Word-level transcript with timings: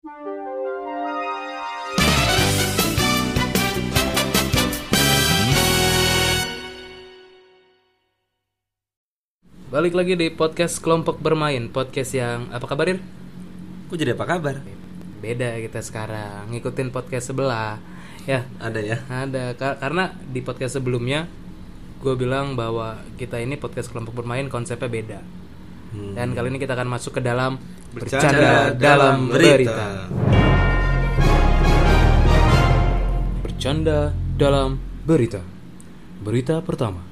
Balik 0.00 0.16
lagi 9.92 10.16
di 10.16 10.32
podcast 10.32 10.80
kelompok 10.80 11.20
bermain 11.20 11.68
Podcast 11.68 12.16
yang 12.16 12.48
apa 12.48 12.64
kabar 12.64 12.88
Ir? 12.88 13.04
Kok 13.92 13.96
jadi 14.00 14.16
apa 14.16 14.24
kabar? 14.24 14.56
Beda 15.20 15.60
kita 15.60 15.84
sekarang 15.84 16.48
Ngikutin 16.48 16.96
podcast 16.96 17.36
sebelah 17.36 17.76
Ya 18.24 18.48
Ada 18.56 18.80
ya? 18.80 19.04
ada 19.04 19.52
Ka- 19.52 19.76
Karena 19.76 20.16
di 20.16 20.40
podcast 20.40 20.80
sebelumnya 20.80 21.28
Gue 22.00 22.16
bilang 22.16 22.56
bahwa 22.56 23.04
kita 23.20 23.36
ini 23.36 23.60
podcast 23.60 23.92
kelompok 23.92 24.16
bermain 24.24 24.48
konsepnya 24.48 24.88
beda 24.88 25.20
Hmm. 25.90 26.14
Dan 26.14 26.38
kali 26.38 26.54
ini 26.54 26.62
kita 26.62 26.78
akan 26.78 26.86
masuk 26.86 27.18
ke 27.18 27.26
dalam 27.26 27.58
Bercanda 27.90 28.70
dalam 28.78 29.34
berita. 29.34 30.06
Bercanda 33.42 34.14
dalam 34.38 34.78
berita 35.02 35.42
Berita 36.22 36.62
pertama 36.62 37.02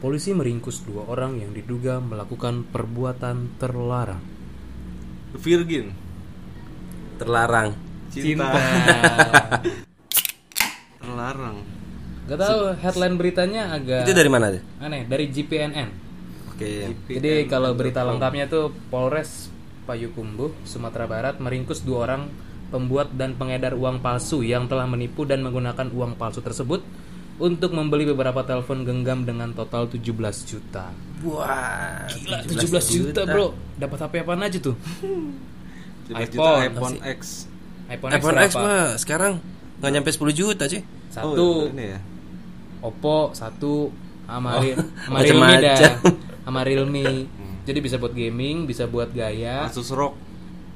Polisi 0.00 0.32
meringkus 0.32 0.88
dua 0.88 1.04
orang 1.04 1.36
yang 1.36 1.52
diduga 1.52 2.00
melakukan 2.00 2.64
perbuatan 2.72 3.60
terlarang 3.60 4.24
Virgin 5.36 5.92
Terlarang. 7.20 7.76
Cinta, 8.08 8.56
Terlarang 11.04 11.60
Gak 12.24 12.40
tahu 12.40 12.60
headline 12.80 13.16
beritanya 13.20 13.68
agak 13.76 14.08
Itu 14.08 14.16
dari 14.16 14.30
mana 14.32 14.48
aja? 14.48 14.64
aneh 14.80 15.04
dari 15.04 15.28
GPNN. 15.28 15.88
Oke. 16.56 16.88
Jadi 17.04 17.44
kalau 17.52 17.76
berita 17.76 18.00
lengkapnya 18.00 18.48
tuh 18.48 18.72
Polres 18.88 19.53
Payakumbuh 19.84 20.52
Sumatera 20.64 21.04
Barat 21.04 21.36
meringkus 21.38 21.84
dua 21.84 22.08
orang 22.08 22.32
pembuat 22.68 23.12
dan 23.14 23.36
pengedar 23.38 23.76
uang 23.76 24.00
palsu 24.00 24.42
yang 24.42 24.66
telah 24.66 24.88
menipu 24.88 25.22
dan 25.22 25.44
menggunakan 25.44 25.92
uang 25.92 26.16
palsu 26.18 26.40
tersebut 26.40 26.82
untuk 27.34 27.74
membeli 27.74 28.06
beberapa 28.06 28.46
telepon 28.46 28.86
genggam 28.86 29.26
dengan 29.26 29.50
total 29.52 29.90
17 29.90 30.00
juta. 30.46 30.94
Wah. 31.26 32.06
Gila, 32.06 32.46
17 32.46 32.94
juta, 32.94 33.26
Bro. 33.26 33.54
Dapat 33.74 33.98
HP 34.06 34.14
apaan 34.22 34.42
aja 34.42 34.58
tuh? 34.62 34.74
17 36.08 36.14
iPhone. 36.14 36.30
juta 36.30 36.50
iPhone 36.68 36.98
X 37.00 37.20
iPhone, 37.88 38.12
iPhone 38.12 38.36
X 38.36 38.52
X 38.52 38.60
mah 38.60 38.84
sekarang 39.00 39.32
nggak 39.80 39.90
nyampe 39.92 40.10
10 40.12 40.32
juta 40.36 40.64
sih. 40.68 40.80
Satu 41.08 41.68
Oh, 41.68 41.72
ini 41.72 41.96
ya 41.96 42.00
Oppo 42.84 43.32
satu 43.32 43.88
sama, 44.28 44.60
Oh, 44.60 44.62
Realme 45.24 45.52
dah 45.64 45.76
sama 46.44 46.60
Realme 46.60 47.04
jadi 47.64 47.78
bisa 47.78 47.96
buat 47.96 48.12
gaming 48.12 48.64
bisa 48.64 48.84
buat 48.84 49.10
gaya. 49.10 49.64
Asus 49.64 49.88
ROG 49.88 50.14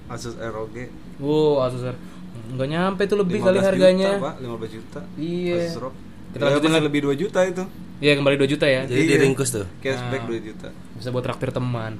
Asus 0.08 0.34
ROG 0.34 0.74
wow 1.18 1.64
Asus 1.64 1.84
R- 1.84 2.00
nggak 2.48 2.68
nyampe 2.68 3.02
tuh 3.04 3.18
lebih 3.18 3.38
15 3.38 3.44
kali 3.44 3.58
harganya 3.60 4.10
juta, 4.10 4.24
Pak. 4.24 4.34
15 4.40 4.72
juta. 4.72 5.00
Iya. 5.14 5.56
Asus 5.62 5.76
ROG 5.78 5.94
Kita 6.28 6.38
Ya, 6.38 6.44
lanjutin 6.50 6.72
lebih 6.78 7.00
2 7.02 7.14
juta 7.14 7.40
itu. 7.42 7.64
Iya 7.98 8.12
kembali 8.14 8.36
2 8.36 8.46
juta 8.46 8.64
ya. 8.64 8.84
Jadi 8.84 9.00
Iya. 9.00 9.10
diringkus 9.16 9.48
tuh. 9.50 9.66
Cashback 9.78 10.22
Nah. 10.22 10.30
2 10.30 10.40
juta. 10.42 10.68
Bisa 10.94 11.08
buat 11.08 11.24
traktir 11.24 11.50
teman. 11.50 11.96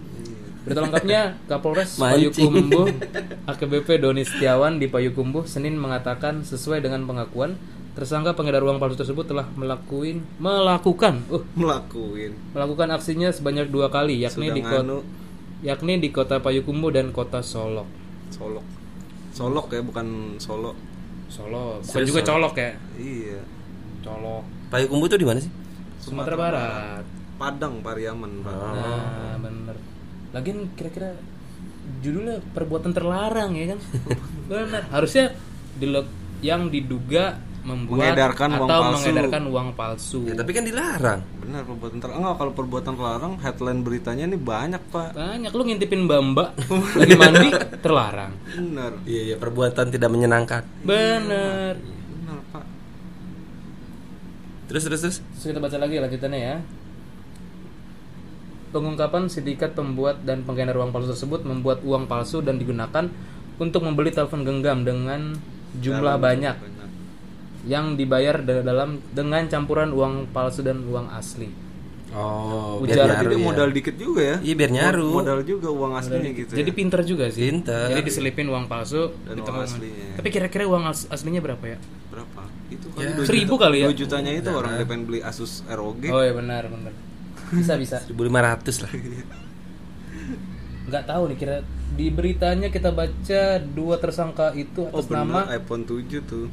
Berita 0.62 0.80
lengkapnya 0.80 1.20
Kapolres. 1.46 1.96
Payukumbuh 1.96 2.92
AKBP 3.46 3.88
Doni 3.98 4.20
Setiawan 4.22 4.76
di 4.76 4.84
Payukumbuh 4.84 5.44
Senin 5.44 5.74
mengatakan 5.74 6.44
sesuai 6.44 6.80
dengan 6.80 7.04
pengakuan 7.04 7.56
tersangka 7.98 8.30
pengedar 8.38 8.62
uang 8.62 8.78
palsu 8.78 8.94
tersebut 8.94 9.26
telah 9.26 9.50
melakuin 9.58 10.22
melakukan 10.38 11.26
uh, 11.34 11.42
Melakuin 11.58 12.38
melakukan 12.54 12.94
aksinya 12.94 13.34
sebanyak 13.34 13.66
dua 13.66 13.90
kali 13.90 14.22
yakni 14.22 14.54
Sudah 14.54 14.56
di 14.56 14.62
kota 14.62 14.78
nganu 14.86 14.98
yakni 15.66 15.92
di 15.98 16.08
kota 16.14 16.38
Payukumbuh 16.38 16.94
dan 16.94 17.10
kota 17.10 17.42
Solok. 17.42 17.90
Solok 18.30 18.62
Solok 19.34 19.66
ya 19.74 19.82
bukan 19.82 20.38
Solo 20.38 20.78
Solo, 21.28 21.84
bukan 21.84 22.02
juga 22.08 22.24
colok 22.24 22.54
ya. 22.56 22.72
Iya 22.96 23.40
Colok. 24.00 24.44
Payakumbuh 24.72 25.06
tuh 25.12 25.20
di 25.20 25.26
mana 25.28 25.38
sih? 25.44 25.52
Sumatera 26.00 26.36
Barat. 26.40 27.04
Padang 27.36 27.84
Pariaman 27.84 28.40
Pak. 28.40 28.52
Nah, 28.52 29.36
bener. 29.36 29.76
Lagian 30.32 30.72
kira-kira 30.72 31.12
judulnya 32.00 32.40
perbuatan 32.56 32.96
terlarang 32.96 33.52
ya 33.54 33.76
kan? 33.76 33.80
bener. 34.50 34.82
Harusnya 34.88 35.36
dilek 35.76 36.08
yang 36.40 36.72
diduga 36.72 37.36
membuat 37.58 38.14
Mengedarkan 38.14 38.48
uang 38.50 38.60
atau 38.64 38.80
palsu. 38.80 38.94
mengedarkan 38.96 39.42
uang 39.46 39.68
palsu. 39.72 40.20
Ya, 40.24 40.34
tapi 40.34 40.50
kan 40.52 40.64
dilarang. 40.64 41.20
Benar 41.42 41.62
perbuatan 41.64 41.98
terlarang 41.98 42.20
Enggak 42.20 42.36
kalau 42.36 42.52
perbuatan 42.52 42.92
terlarang 42.94 43.32
headline 43.38 43.80
beritanya 43.80 44.24
ini 44.24 44.36
banyak 44.36 44.82
Pak 44.88 45.10
Banyak 45.12 45.52
lu 45.52 45.62
ngintipin 45.64 46.00
mbak-mbak 46.04 46.48
lagi 47.00 47.14
mandi 47.14 47.48
terlarang. 47.80 48.32
Benar 48.48 48.92
Iya, 49.04 49.22
iya, 49.32 49.36
perbuatan 49.36 49.86
tidak 49.88 50.08
menyenangkan. 50.08 50.62
Bener. 50.82 51.74
Benar 51.80 52.38
Pak 52.50 52.64
Terus 54.68 54.82
terus 54.84 55.00
terus. 55.00 55.16
Terus 55.20 55.44
kita 55.48 55.58
baca 55.58 55.76
lagi 55.76 55.96
lanjutannya 55.96 56.40
ya. 56.40 56.56
Pengungkapan 58.68 59.32
sindikat 59.32 59.72
pembuat 59.72 60.28
dan 60.28 60.44
pengedar 60.44 60.76
uang 60.76 60.92
palsu 60.92 61.08
tersebut 61.08 61.40
membuat 61.40 61.80
uang 61.80 62.04
palsu 62.04 62.44
dan 62.44 62.60
digunakan 62.60 63.08
untuk 63.56 63.80
membeli 63.80 64.12
telepon 64.12 64.44
genggam 64.44 64.84
dengan 64.84 65.40
jumlah 65.74 66.20
banyak 66.20 66.52
Banyak. 66.52 66.77
Yang 67.68 67.94
dibayar 67.94 68.40
da- 68.40 68.64
dalam 68.64 68.96
dengan 69.08 69.44
campuran 69.44 69.92
uang 69.92 70.32
palsu 70.32 70.60
dan 70.60 70.82
uang 70.82 71.12
asli. 71.12 71.52
Oh, 72.08 72.80
Ujar 72.80 73.04
biar 73.04 73.08
nyaru 73.12 73.22
Jadi 73.22 73.36
ya. 73.36 73.44
modal 73.44 73.68
dikit 73.68 73.94
juga 73.94 74.22
ya 74.24 74.36
Iya, 74.40 74.54
biar 74.56 74.70
nyaru. 74.72 75.12
Modal 75.12 75.40
juga 75.44 75.68
uang 75.68 75.92
aslinya 75.92 76.32
gitu 76.32 76.52
Jadi 76.54 76.70
ya. 76.72 76.74
pinter 76.74 77.00
juga 77.04 77.24
sih. 77.28 77.40
Pinter. 77.44 77.84
Jadi 77.86 78.00
diselipin 78.02 78.48
uang 78.48 78.64
palsu 78.64 79.12
Dan 79.22 79.36
di 79.36 79.40
uang 79.40 79.46
tengah- 79.46 79.68
aslinya. 79.68 80.08
Tapi 80.16 80.28
kira-kira 80.30 80.64
uang 80.64 80.84
as- 80.88 81.04
aslinya 81.06 81.38
berapa 81.38 81.60
ya? 81.60 81.76
Berapa? 82.08 82.48
Itu 82.66 82.88
kan 82.90 83.04
Ya. 83.04 83.12
Seribu 83.22 83.54
juta- 83.54 83.62
kali 83.62 83.76
ya? 83.78 83.86
dua 83.86 83.94
jutanya 83.94 84.32
itu 84.32 84.48
orang 84.50 84.72
dia 84.74 84.86
pengen 84.86 85.04
beli 85.04 85.20
Asus 85.20 85.60
ROG 85.68 86.00
Oh 86.08 86.18
ya 86.18 86.32
benar 86.32 86.64
benar. 86.66 86.96
Bisa 87.50 87.76
bisa. 87.76 88.00
1500 88.08 88.80
lah. 88.80 88.90
Nggak 90.88 91.04
tahu 91.04 91.22
nih 91.26 91.36
kira 91.36 91.56
di 91.90 92.06
beritanya 92.08 92.68
kita 92.68 92.88
baca 92.90 93.42
dua 93.60 93.96
tersangka 93.98 94.54
itu 94.54 94.80
Oh 94.86 94.96
atas 94.96 95.06
bener 95.06 95.20
nama 95.26 95.40
iPhone 95.50 95.84
7 95.84 96.00
tuh 96.22 96.48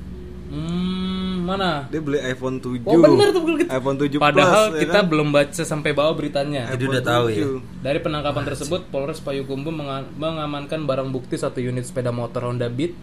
Hmm, 0.45 1.41
mana? 1.43 1.89
Dia 1.89 1.99
beli 1.99 2.21
iPhone 2.21 2.57
7 2.57 2.85
Oh 2.85 2.95
benar 2.95 3.29
tuh 3.29 3.41
betul. 3.41 3.65
iPhone 3.65 3.97
7 3.97 4.15
Padahal 4.15 4.63
Plus, 4.65 4.75
ya 4.75 4.81
kita 4.85 4.99
kan? 4.99 5.05
belum 5.07 5.27
baca 5.29 5.63
sampai 5.63 5.91
bawah 5.91 6.13
beritanya. 6.13 6.69
Jadi 6.69 6.83
udah 6.85 7.03
tahu 7.03 7.25
ya. 7.27 7.45
7. 7.49 7.81
Dari 7.81 7.99
penangkapan 7.99 8.43
tersebut, 8.45 8.81
Polres 8.87 9.19
Payakumbuh 9.19 9.69
menga- 9.69 10.09
mengamankan 10.11 10.83
barang 10.83 11.09
bukti 11.09 11.35
satu 11.35 11.57
unit 11.57 11.83
sepeda 11.83 12.09
motor 12.09 12.45
Honda 12.45 12.67
Beat, 12.67 12.93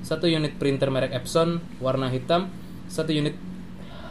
satu 0.00 0.26
unit 0.26 0.56
printer 0.56 0.88
merek 0.88 1.14
Epson 1.14 1.62
warna 1.78 2.08
hitam, 2.08 2.50
satu 2.86 3.10
unit 3.10 3.38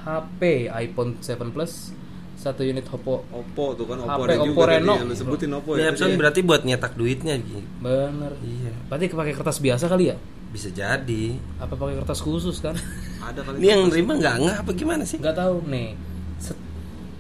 HP 0.01 0.41
iPhone 0.69 1.19
7 1.19 1.51
Plus, 1.51 1.91
satu 2.35 2.63
unit 2.63 2.87
Oppo. 2.87 3.27
Oppo 3.27 3.75
tuh 3.75 3.83
kan 3.83 3.99
Oppo 3.99 4.23
HP 4.23 4.25
ada 4.25 4.35
Oppo 4.37 4.47
juga 4.47 4.63
Reno. 4.69 4.95
tadi, 4.95 5.03
Lu 5.03 5.13
sebutin 5.13 5.51
Oppo 5.51 5.69
Ya, 5.73 5.83
ya 5.83 5.87
Epson 5.91 6.15
berarti 6.15 6.39
buat 6.39 6.63
nyetak 6.63 6.95
duitnya 6.95 7.35
gitu. 7.35 7.59
Bener. 7.77 8.31
Iya. 8.39 8.71
Berarti 8.87 9.11
pakai 9.11 9.33
kertas 9.33 9.59
biasa 9.59 9.85
kali 9.85 10.05
ya? 10.07 10.17
Bisa 10.57 10.73
jadi. 10.73 11.37
Apa 11.61 11.77
pakai 11.77 12.01
kertas 12.01 12.17
khusus 12.17 12.57
kan? 12.57 12.73
Ada 13.21 13.45
kali 13.45 13.61
Ini 13.61 13.67
yang 13.69 13.81
nerima 13.87 14.17
nggak 14.17 14.35
nggak 14.41 14.57
apa 14.65 14.71
gimana 14.73 15.05
sih? 15.05 15.21
Nggak 15.21 15.37
tahu 15.37 15.61
nih. 15.63 15.93
Set- 16.37 16.65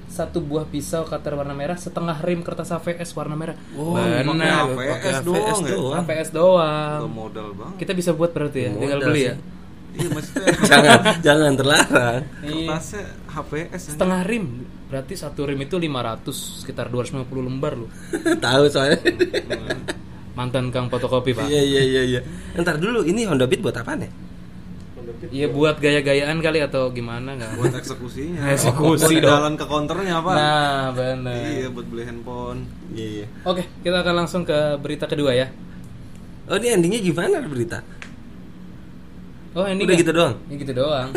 satu 0.07 0.41
buah 0.41 0.65
pisau 0.65 1.05
cutter 1.05 1.37
warna 1.37 1.53
merah, 1.53 1.77
setengah 1.77 2.17
rim 2.17 2.41
kertas 2.41 2.73
AVS 2.73 3.13
warna 3.13 3.37
merah. 3.37 3.53
Oh, 3.77 3.93
pakai 3.93 4.25
Pakai 4.89 5.11
AVS 5.13 5.21
doang 5.21 5.61
ya? 5.61 5.69
doang. 5.69 6.01
AVS 6.01 6.29
doang. 6.33 6.99
Lo 6.99 7.09
modal 7.13 7.47
banget 7.53 7.75
Kita 7.77 7.91
bisa 7.93 8.11
buat 8.11 8.33
berarti 8.33 8.59
ya, 8.59 8.69
tinggal 8.73 8.99
beli 9.05 9.21
sih. 9.21 9.29
ya. 9.29 9.35
Iya 9.87 10.09
maksudnya 10.09 10.45
jangan 10.73 10.97
jangan 11.21 11.51
terlarang. 11.53 12.21
Iya. 12.41 12.65
kertasnya 12.67 13.03
HPS 13.27 13.69
aja. 13.77 13.91
Setengah 13.93 14.21
rim. 14.25 14.45
Berarti 14.87 15.13
satu 15.13 15.41
rim 15.45 15.59
itu 15.59 15.75
500, 15.75 16.65
sekitar 16.65 16.89
250 16.89 17.21
lembar 17.37 17.73
loh. 17.77 17.89
Tahu 18.45 18.63
soalnya. 18.65 18.97
Mantan 20.37 20.69
Kang 20.69 20.85
fotokopi, 20.85 21.33
Pak. 21.33 21.49
Iya 21.49 21.61
iya 21.63 21.81
iya 21.83 22.01
iya. 22.07 22.21
Ntar 22.55 22.77
dulu 22.77 23.01
ini 23.01 23.25
Honda 23.25 23.43
Beat 23.43 23.59
buat 23.59 23.73
apa 23.73 23.97
nih? 23.97 24.11
Iya 25.27 25.49
buat 25.49 25.81
gaya-gayaan 25.81 26.37
kali 26.37 26.61
atau 26.61 26.93
gimana 26.93 27.33
nggak? 27.33 27.57
buat 27.57 27.73
eksekusinya 27.73 28.37
Eksekusi 28.53 29.17
buat 29.17 29.23
dong. 29.23 29.33
jalan 29.33 29.53
ke 29.55 29.65
counternya 29.65 30.13
apa 30.15 30.29
Nah, 30.29 30.83
benar. 30.93 31.33
iya 31.41 31.67
buat 31.67 31.87
beli 31.87 32.05
handphone 32.05 32.69
Iya 32.93 33.07
iya. 33.15 33.25
Oke, 33.41 33.65
kita 33.81 33.97
akan 33.97 34.13
langsung 34.15 34.43
ke 34.43 34.77
berita 34.77 35.09
kedua 35.09 35.33
ya. 35.33 35.49
Oh 36.45 36.55
ini 36.55 36.69
endingnya 36.69 37.01
gimana 37.01 37.41
berita? 37.41 37.81
Oh, 39.51 39.65
ini 39.65 39.81
Udah 39.81 39.97
gitu 39.97 40.11
doang. 40.13 40.35
Ini 40.45 40.55
gitu 40.61 40.73
doang. 40.75 41.09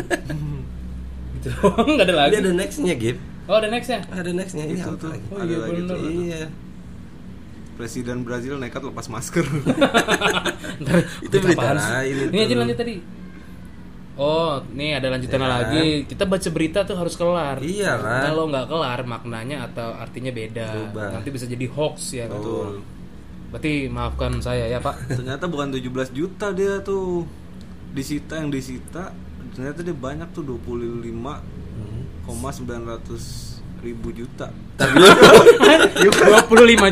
gitu 1.37 1.47
doang, 1.53 1.85
nggak 1.93 2.07
ada 2.09 2.15
lagi. 2.17 2.31
Ini 2.31 2.39
ada 2.41 2.51
nextnya 2.57 2.95
Gip. 2.97 3.17
Oh, 3.45 3.55
ada 3.55 3.69
next 3.69 3.89
ya? 3.91 4.01
Ada 4.07 4.31
nextnya 4.33 4.63
ini 4.65 4.81
Itu 4.81 4.87
apa 4.87 4.97
tuh. 4.97 5.09
lagi? 5.13 5.25
Oh, 5.29 5.37
Ada 5.37 5.45
iya 5.45 5.57
lagi 5.59 5.71
bener. 5.77 5.87
tuh. 5.87 5.97
Iya. 6.01 6.41
Presiden 7.81 8.21
Brazil 8.21 8.61
nekat 8.61 8.85
lepas 8.85 9.09
masker 9.09 9.41
Ntar, 10.85 11.01
Itu 11.25 11.41
berita 11.41 11.73
lain 11.73 12.29
Ini 12.29 12.45
aja 12.45 12.55
lanjut 12.61 12.77
tadi. 12.77 13.01
Oh, 14.21 14.61
nih 14.77 15.01
ada 15.01 15.09
lanjutannya 15.09 15.49
Ya. 15.49 15.53
lagi. 15.65 16.05
Kita 16.05 16.29
baca 16.29 16.45
berita 16.53 16.85
tuh 16.85 16.93
harus 16.93 17.17
kelar. 17.17 17.57
Iya 17.57 17.97
lah. 17.97 18.29
Kalau 18.29 18.45
nggak 18.53 18.69
kelar 18.69 19.01
maknanya 19.01 19.65
atau 19.65 19.97
artinya 19.97 20.29
beda. 20.29 20.77
Berubah. 20.77 21.17
Nanti 21.17 21.33
bisa 21.33 21.49
jadi 21.49 21.65
hoax 21.65 22.13
ya 22.13 22.29
kan. 22.29 22.37
betul 22.37 22.85
Berarti 23.49 23.89
maafkan 23.89 24.37
saya 24.37 24.69
ya 24.69 24.77
Pak. 24.77 24.93
Ternyata 25.17 25.49
bukan 25.49 25.73
17 25.73 26.13
juta 26.13 26.53
dia 26.53 26.77
tuh 26.85 27.25
disita 27.97 28.37
yang 28.37 28.53
disita. 28.53 29.09
Ternyata 29.57 29.81
dia 29.81 29.97
banyak 29.97 30.29
tuh 30.37 30.45
25,900 30.45 32.29
ribu 33.81 34.13
juta. 34.13 34.47
25 34.77 34.97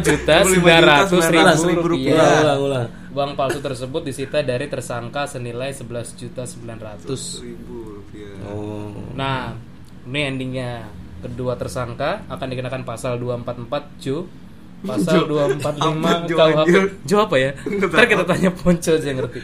juta 0.09 0.35
900 0.45 0.49
ribu 0.49 0.67
900.000 0.67 1.91
rupiah. 1.93 2.13
Ulang, 2.13 2.33
ulang, 2.43 2.59
ulang. 2.65 2.87
Uang 3.09 3.31
palsu 3.33 3.61
tersebut 3.61 4.01
disita 4.05 4.41
dari 4.45 4.69
tersangka 4.69 5.25
senilai 5.25 5.73
11 5.73 6.19
juta 6.19 6.43
900. 6.45 7.05
ribu 7.45 8.01
rupiah. 8.01 8.35
Oh. 8.49 8.93
Nah, 9.17 9.53
ini 10.09 10.21
endingnya 10.25 10.89
kedua 11.19 11.53
tersangka 11.59 12.25
akan 12.31 12.47
dikenakan 12.49 12.81
pasal 12.87 13.19
244 13.21 14.01
Ju 14.01 14.17
pasal 14.79 15.27
245 15.27 15.59
Apa, 15.59 16.23
Ju, 16.23 16.35
KUHP? 16.39 16.67
Ju 17.03 17.15
apa 17.19 17.35
ya? 17.35 17.51
Ntar 17.67 18.07
kita 18.07 18.23
tanya 18.23 18.49
Ponco 18.55 18.91
aja 18.95 19.03
yang 19.03 19.19
ngerti 19.19 19.39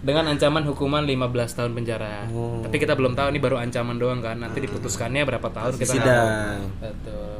dengan 0.00 0.32
ancaman 0.32 0.64
hukuman 0.64 1.04
15 1.04 1.56
tahun 1.56 1.72
penjara. 1.76 2.24
Oh. 2.32 2.64
Tapi 2.64 2.76
kita 2.80 2.96
belum 2.96 3.12
tahu 3.12 3.28
ini 3.36 3.40
baru 3.40 3.60
ancaman 3.60 4.00
doang 4.00 4.24
kan. 4.24 4.40
Nanti 4.40 4.64
diputuskannya 4.64 5.28
berapa 5.28 5.48
tahun 5.52 5.76
kita 5.76 5.92
nggak 5.92 6.04
tahu. 6.08 6.28
Sidang. 6.28 6.60
Betul. 6.80 7.32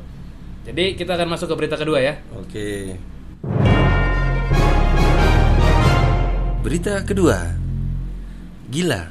Jadi 0.68 0.84
kita 1.00 1.16
akan 1.16 1.28
masuk 1.32 1.48
ke 1.48 1.54
berita 1.56 1.76
kedua 1.80 1.98
ya. 2.04 2.20
Oke. 2.36 3.00
Berita 6.60 7.00
kedua. 7.08 7.56
Gila. 8.68 9.08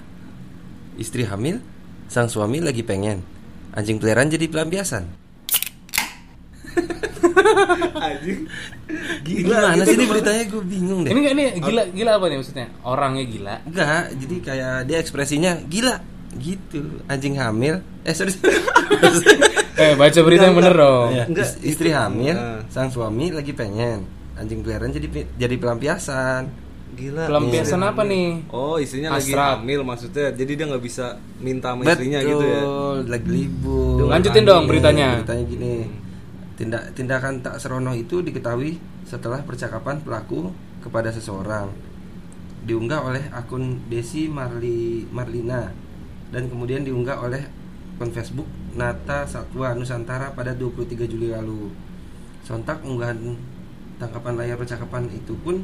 Istri 1.01 1.25
hamil, 1.25 1.57
sang 2.05 2.29
suami 2.29 2.61
lagi 2.61 2.85
pengen. 2.85 3.25
Anjing 3.73 3.97
peliharaan 3.97 4.29
jadi 4.29 4.45
pelampiasan. 4.45 5.09
Anjing. 7.99 8.39
Gimana 9.21 9.81
sih 9.81 9.93
ini 9.93 10.05
beritanya 10.05 10.43
gue 10.45 10.63
bingung 10.63 10.99
deh. 11.01 11.09
Ini 11.09 11.19
nggak 11.19 11.33
ini 11.33 11.43
gila 11.59 11.83
gila 11.89 12.11
apa 12.13 12.25
nih 12.25 12.37
maksudnya? 12.37 12.67
Orangnya 12.81 13.23
gila. 13.23 13.55
Enggak, 13.63 14.03
jadi 14.15 14.35
kayak 14.41 14.75
dia 14.85 14.97
ekspresinya 14.97 15.51
gila 15.63 15.95
gitu. 16.35 17.01
Anjing 17.05 17.35
hamil. 17.35 17.79
Eh 18.01 18.13
sorry. 18.13 18.33
Eh 19.79 19.95
baca 19.95 20.19
berita 20.19 20.43
yang 20.43 20.57
bener 20.57 20.75
dong. 20.75 21.07
Enggak. 21.25 21.47
is- 21.47 21.59
istri 21.65 21.89
hamil, 21.89 22.35
Nah. 22.35 22.67
sang 22.67 22.91
suami 22.91 23.31
lagi 23.31 23.53
pengen. 23.53 24.03
Anjing 24.35 24.59
peliharaan 24.59 24.91
jadi 24.91 25.07
jadi 25.33 25.55
pelampiasan. 25.55 26.51
Gila. 26.91 27.31
Pelampiasan 27.31 27.79
Iya. 27.79 27.87
apa 27.87 28.01
nih? 28.03 28.27
Oh, 28.49 28.75
istrinya 28.75 29.15
lagi 29.15 29.31
Hasrat. 29.31 29.55
hamil 29.55 29.79
maksudnya. 29.81 30.35
Jadi 30.35 30.51
dia 30.53 30.65
nggak 30.67 30.83
bisa 30.83 31.05
minta 31.39 31.71
sama 31.71 31.87
istrinya 31.87 32.19
gitu 32.19 32.43
ya. 32.43 32.61
lagi 33.07 33.29
libur. 33.29 34.03
Lanjutin 34.05 34.43
dong 34.43 34.63
Nih, 34.63 34.69
beritanya. 34.69 35.07
Beritanya 35.15 35.43
gini. 35.47 35.73
Tindak 36.59 36.91
tindakan 36.91 37.39
tak 37.39 37.55
serono 37.55 37.95
itu 37.95 38.19
diketahui 38.19 38.75
setelah 39.07 39.39
percakapan 39.47 40.03
pelaku 40.03 40.51
kepada 40.83 41.07
seseorang. 41.07 41.71
Diunggah 42.67 42.99
oleh 43.07 43.23
akun 43.31 43.79
Desi 43.87 44.27
Marli 44.27 45.07
Marlina 45.07 45.71
dan 46.35 46.51
kemudian 46.51 46.83
diunggah 46.83 47.23
oleh 47.23 47.47
akun 47.95 48.11
Facebook 48.11 48.47
Nata 48.75 49.23
Satwa 49.23 49.71
Nusantara 49.71 50.35
pada 50.35 50.51
23 50.51 51.07
Juli 51.07 51.31
lalu. 51.31 51.71
Sontak 52.43 52.83
unggahan 52.83 53.39
tangkapan 53.95 54.35
layar 54.35 54.59
percakapan 54.59 55.07
itu 55.15 55.39
pun 55.39 55.63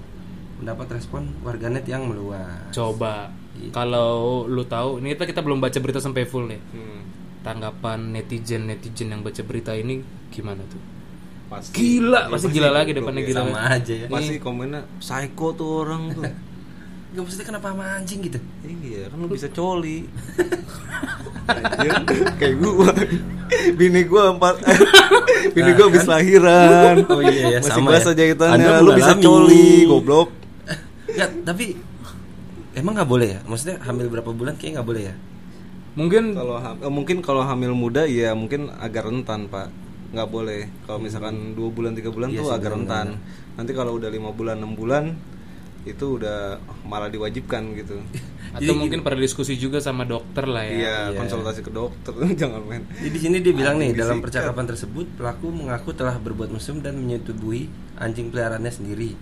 mendapat 0.63 0.95
respon 0.95 1.27
warganet 1.43 1.83
yang 1.83 2.07
meluas. 2.07 2.71
Coba 2.71 3.35
Gitu. 3.55 3.71
kalau 3.71 4.43
lu 4.51 4.67
tahu, 4.67 4.99
ini 4.99 5.15
kita 5.15 5.23
kita 5.31 5.39
belum 5.39 5.63
baca 5.63 5.77
berita 5.79 6.03
sampai 6.03 6.27
full 6.27 6.51
nih. 6.51 6.59
Hmm. 6.75 7.01
Tanggapan 7.45 8.09
netizen 8.09 8.65
netizen 8.65 9.13
yang 9.13 9.21
baca 9.21 9.45
berita 9.45 9.77
ini 9.77 10.01
gimana 10.33 10.65
tuh? 10.65 10.81
Pasti. 11.45 11.77
Gila, 11.77 12.25
pasti 12.33 12.49
gila 12.49 12.73
lagi 12.73 12.97
depannya 12.97 13.21
ya. 13.21 13.27
gila. 13.29 13.39
Sama 13.45 13.59
aja 13.69 13.93
ya. 13.93 14.07
Pasti 14.09 14.35
komennya 14.41 14.81
psycho 14.97 15.53
tuh 15.53 15.69
orang 15.85 16.09
tuh. 16.09 16.25
Gak 17.15 17.21
maksudnya 17.23 17.47
kenapa 17.47 17.71
sama 17.71 17.85
anjing 17.95 18.19
gitu? 18.27 18.39
iya, 18.67 19.07
kan 19.07 19.15
lu 19.23 19.31
bisa 19.31 19.47
coli. 19.47 20.03
Anjir, 21.47 21.93
kayak 22.41 22.55
gua. 22.59 22.91
Bini 23.77 24.03
gua 24.03 24.35
empat 24.35 24.59
Bini 25.55 25.71
gua 25.79 25.85
habis 25.87 26.03
lahiran. 26.03 27.07
Oh 27.07 27.23
iya, 27.23 27.55
ya, 27.55 27.59
Masih 27.63 27.71
sama 27.71 27.95
basah 27.95 28.11
ya. 28.11 28.19
jahitannya. 28.19 28.83
Lu 28.83 28.91
bisa 28.97 29.13
coli, 29.21 29.87
goblok. 29.87 30.33
Enggak, 31.07 31.29
tapi 31.47 31.65
emang 32.75 32.99
nggak 32.99 33.07
boleh 33.07 33.27
ya? 33.37 33.39
Maksudnya 33.47 33.79
hamil 33.85 34.11
berapa 34.11 34.31
bulan 34.35 34.59
kayak 34.59 34.81
nggak 34.81 34.87
boleh 34.89 35.03
ya? 35.07 35.15
Mungkin 35.95 36.23
Kalau 36.33 36.55
ham- 36.57 36.79
eh, 36.79 36.91
mungkin 36.91 37.17
kalau 37.19 37.41
hamil 37.41 37.71
muda 37.71 38.03
ya 38.03 38.31
mungkin 38.31 38.67
agak 38.69 39.07
rentan 39.07 39.47
pak, 39.47 39.71
nggak 40.11 40.27
boleh. 40.27 40.67
Kalau 40.83 40.99
misalkan 40.99 41.55
dua 41.55 41.69
bulan 41.69 41.91
tiga 41.93 42.11
bulan 42.11 42.29
Iya 42.29 42.39
tuh 42.39 42.45
sih, 42.45 42.55
agak 42.55 42.71
rentan. 42.73 43.07
Nanti 43.55 43.71
kalau 43.71 43.95
udah 43.95 44.07
lima 44.07 44.29
bulan 44.29 44.59
enam 44.59 44.75
bulan 44.75 45.15
itu 45.85 46.17
udah 46.17 46.57
malah 46.83 47.07
diwajibkan 47.07 47.61
gitu. 47.75 47.95
atau 48.55 48.71
mungkin 48.73 48.99
pada 49.01 49.15
diskusi 49.15 49.55
juga 49.55 49.79
sama 49.79 50.03
dokter 50.03 50.43
lah 50.43 50.63
ya. 50.63 50.71
Iya 50.71 50.97
Iya. 51.11 51.17
konsultasi 51.17 51.59
ke 51.59 51.71
dokter 51.71 52.11
jangan 52.41 52.59
main. 52.61 52.83
Jadi 52.89 53.09
di 53.09 53.19
sini 53.21 53.37
dia 53.39 53.51
bilang 53.51 53.75
nih 53.77 53.91
dalam 53.91 54.19
disikat. 54.19 54.25
percakapan 54.25 54.65
tersebut 54.67 55.05
pelaku 55.15 55.47
mengaku 55.47 55.91
telah 55.91 56.15
berbuat 56.17 56.49
mesum 56.49 56.79
dan 56.79 56.95
menyetubuhi 56.97 57.67
anjing 57.95 58.27
peliharaannya 58.29 58.67
sendiri. 58.69 59.15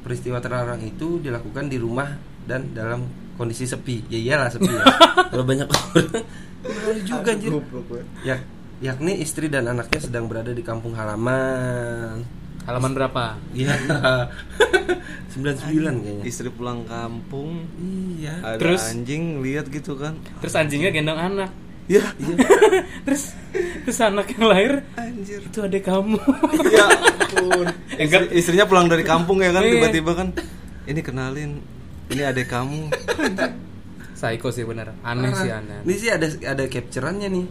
Peristiwa 0.00 0.38
terlarang 0.38 0.78
itu 0.80 1.18
dilakukan 1.18 1.66
di 1.66 1.78
rumah 1.78 2.14
dan 2.44 2.70
dalam 2.72 3.06
kondisi 3.36 3.64
sepi. 3.64 4.02
Ya 4.08 4.18
iyalah 4.18 4.48
sepi 4.48 4.66
ya. 4.66 4.84
Kalau 5.30 5.44
banyak 5.44 5.68
orang 5.68 6.24
malu 6.66 7.00
juga 7.04 7.30
anjir. 7.30 7.50
Ya, 8.22 8.36
yakni 8.82 9.20
istri 9.20 9.46
dan 9.46 9.64
anaknya 9.66 10.00
sedang 10.02 10.26
berada 10.26 10.50
di 10.50 10.60
kampung 10.60 10.92
halaman. 10.92 12.24
Halaman 12.64 12.92
berapa? 12.92 13.38
Iya. 13.52 13.76
99 15.36 15.68
kayaknya. 16.02 16.24
Istri 16.24 16.48
pulang 16.50 16.82
kampung 16.84 17.68
Iya. 18.16 18.34
ada 18.42 18.58
Terus? 18.58 18.82
anjing 18.88 19.38
lihat 19.38 19.68
gitu 19.68 19.94
kan. 19.94 20.16
Terus 20.40 20.54
anjingnya 20.56 20.90
gendong 20.90 21.20
anak. 21.20 21.50
Ya, 21.86 22.02
terus 23.06 23.30
terus 23.86 23.98
anak 24.02 24.26
yang 24.34 24.50
lahir 24.50 24.82
anjir. 24.98 25.38
itu 25.38 25.58
adek 25.62 25.86
kamu. 25.86 26.18
ya 26.66 26.82
ampun. 26.90 27.66
Enggak. 27.94 28.26
Istri- 28.26 28.32
istrinya 28.34 28.66
pulang 28.66 28.90
dari 28.90 29.06
kampung 29.06 29.38
ya 29.38 29.54
kan 29.54 29.62
Iya. 29.62 29.70
tiba-tiba 29.78 30.12
kan 30.18 30.28
ini 30.86 30.98
kenalin 30.98 31.62
ini 32.10 32.22
adek 32.22 32.46
kamu. 32.46 32.90
Psycho 34.16 34.48
sih 34.48 34.64
bener. 34.64 34.96
Aneh 35.04 35.28
Parah. 35.28 35.42
sih 35.44 35.50
aneh. 35.52 35.78
Ini 35.84 35.94
sih 35.94 36.08
ada 36.08 36.26
ada 36.26 36.64
capturannya 36.64 37.28
nih. 37.28 37.46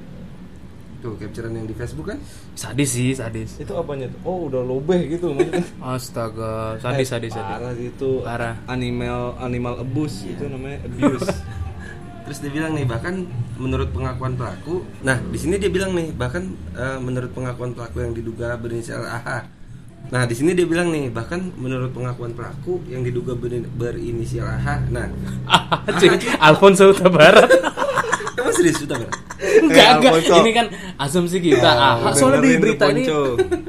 Tuh, 1.06 1.14
capturan 1.22 1.54
yang 1.54 1.70
di 1.70 1.76
Facebook 1.78 2.10
kan? 2.10 2.18
Sadis 2.58 2.98
sih, 2.98 3.14
sadis. 3.14 3.62
Itu 3.62 3.78
apanya 3.78 4.10
tuh? 4.10 4.20
Oh, 4.26 4.50
udah 4.50 4.66
lobeh 4.66 5.06
gitu 5.06 5.38
maksudnya. 5.38 5.62
Astaga, 5.78 6.82
sadis 6.82 7.14
sadis 7.14 7.32
sadis. 7.38 7.54
Parah 7.62 7.74
itu 7.78 8.10
Parah. 8.26 8.56
animal 8.66 9.38
animal 9.38 9.86
abuse 9.86 10.26
itu 10.26 10.50
namanya 10.50 10.82
abuse. 10.90 11.30
Terus 12.26 12.38
dia 12.42 12.50
bilang 12.50 12.74
nih 12.74 12.90
bahkan 12.90 13.22
menurut 13.62 13.94
pengakuan 13.94 14.34
pelaku, 14.34 14.82
nah 15.06 15.14
di 15.30 15.38
sini 15.38 15.62
dia 15.62 15.70
bilang 15.70 15.94
nih 15.94 16.10
bahkan 16.10 16.58
eh, 16.74 16.98
menurut 16.98 17.30
pengakuan 17.38 17.78
pelaku 17.78 18.02
yang 18.02 18.18
diduga 18.18 18.58
berinisial 18.58 19.06
AH. 19.06 19.46
Nah 20.06 20.24
di 20.24 20.34
sini 20.34 20.52
dia 20.52 20.64
bilang 20.64 20.90
nih 20.90 21.10
bahkan 21.10 21.52
menurut 21.52 21.90
pengakuan 21.90 22.32
pelaku 22.32 22.84
yang 22.86 23.02
diduga 23.02 23.34
berin- 23.34 23.68
berinisial 23.70 24.46
AH. 24.46 24.88
Nah, 24.88 25.10
Ah, 25.46 25.82
cuy, 26.00 26.10
Alfonso 26.38 26.90
Huta 26.90 27.08
Barat. 27.08 27.50
kamu 28.36 28.52
serius 28.58 28.78
sudah 28.78 28.98
Ber? 28.98 29.10
enggak, 29.36 29.88
enggak. 29.98 30.14
Ini 30.22 30.52
kan 30.54 30.66
asumsi 30.98 31.38
kita. 31.40 31.70
Ah, 31.70 32.12
soalnya 32.12 32.40
di 32.40 32.56
berita 32.56 32.88
ini 32.88 33.04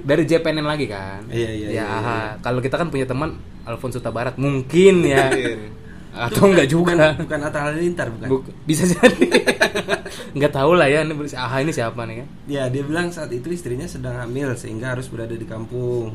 dari 0.00 0.22
JPNN 0.24 0.64
lagi 0.64 0.86
kan. 0.86 1.24
Iya, 1.26 1.50
iya, 1.50 1.66
Ya, 1.66 1.70
iya, 1.72 1.84
aha. 1.86 2.18
Kalau 2.40 2.60
kita 2.60 2.76
kan 2.76 2.88
punya 2.88 3.04
teman 3.04 3.36
Alfonso 3.62 3.98
Huta 3.98 4.10
Barat, 4.10 4.36
mungkin 4.36 5.02
ya. 5.02 5.30
Atau 6.12 6.48
enggak 6.48 6.66
juga. 6.66 6.96
Bukan, 6.96 7.26
bukan 7.26 7.38
Atta 7.42 7.58
Halilintar 7.62 8.08
bukan? 8.08 8.28
Buk- 8.30 8.52
bisa 8.64 8.84
jadi. 8.84 9.26
Enggak 10.36 10.52
tahu 10.52 10.76
lah 10.76 10.84
ya 10.84 11.00
ini 11.00 11.16
aha 11.32 11.56
ini 11.58 11.72
siapa 11.72 12.04
nih 12.04 12.16
kan. 12.20 12.28
Ya, 12.44 12.68
dia 12.68 12.84
bilang 12.84 13.08
saat 13.08 13.32
itu 13.32 13.48
istrinya 13.48 13.84
sedang 13.84 14.14
hamil 14.14 14.52
sehingga 14.52 14.92
harus 14.92 15.08
berada 15.08 15.32
di 15.32 15.42
kampung. 15.42 16.12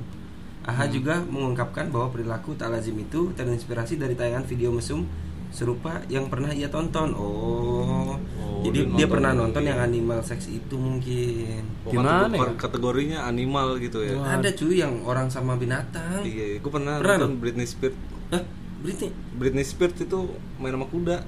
AHA 0.61 0.93
juga 0.93 1.15
mengungkapkan 1.25 1.89
bahwa 1.89 2.13
perilaku 2.13 2.53
tak 2.53 2.69
lazim 2.69 2.93
itu 2.95 3.33
terinspirasi 3.33 3.97
dari 3.97 4.13
tayangan 4.13 4.45
video 4.45 4.69
mesum 4.69 5.09
serupa 5.49 6.05
yang 6.05 6.29
pernah 6.29 6.53
ia 6.53 6.69
tonton. 6.69 7.11
Oh, 7.11 8.13
Oh, 8.13 8.61
jadi 8.61 8.85
dia 8.85 9.03
dia 9.03 9.07
pernah 9.09 9.33
lagi. 9.33 9.41
nonton 9.41 9.63
yang 9.65 9.81
animal 9.81 10.21
sex 10.21 10.45
itu 10.45 10.77
mungkin. 10.77 11.65
Oh, 11.81 11.89
Gimana 11.89 12.29
kategori- 12.29 12.37
ya? 12.47 12.61
Kategorinya 12.61 13.19
animal 13.25 13.67
gitu 13.81 13.99
ya. 13.99 14.21
Ada 14.21 14.53
cuy 14.53 14.77
yang 14.77 15.01
orang 15.01 15.27
sama 15.27 15.57
binatang. 15.57 16.21
Iya, 16.21 16.61
gue 16.61 16.71
pernah, 16.71 17.01
Pernah 17.01 17.25
nonton 17.25 17.41
Britney 17.41 17.65
Spears. 17.65 17.97
Hah? 18.29 18.45
Britney? 18.79 19.09
Britney 19.33 19.65
Spears 19.65 19.97
itu 19.97 20.19
main 20.55 20.71
sama 20.71 20.85
kuda. 20.85 21.25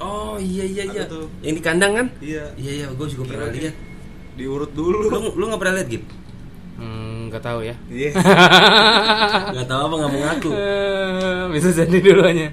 Oh 0.00 0.36
iya 0.40 0.64
iya 0.64 0.84
iya. 0.88 1.02
Tuh. 1.04 1.28
Yang 1.44 1.54
di 1.58 1.62
kandang 1.62 1.92
kan? 1.98 2.06
Iya. 2.22 2.44
Iya 2.56 2.72
iya, 2.72 2.86
gue 2.88 3.06
juga 3.10 3.22
pernah 3.28 3.48
lihat. 3.52 3.74
Diurut 4.38 4.72
dulu. 4.72 5.10
Lu 5.10 5.18
lu 5.36 5.44
nggak 5.50 5.60
pernah 5.60 5.74
lihat 5.80 5.88
Gip? 5.92 6.04
Hmm, 6.80 7.28
enggak 7.28 7.44
tahu 7.44 7.60
ya. 7.62 7.76
Iya. 7.92 8.10
Nggak 9.54 9.68
tahu 9.70 9.80
apa 9.86 9.94
nggak 10.02 10.10
mau 10.10 10.20
ngaku. 10.24 10.50
Eh, 10.50 11.42
bisa 11.54 11.68
jadi 11.70 11.96
dulunya. 12.00 12.48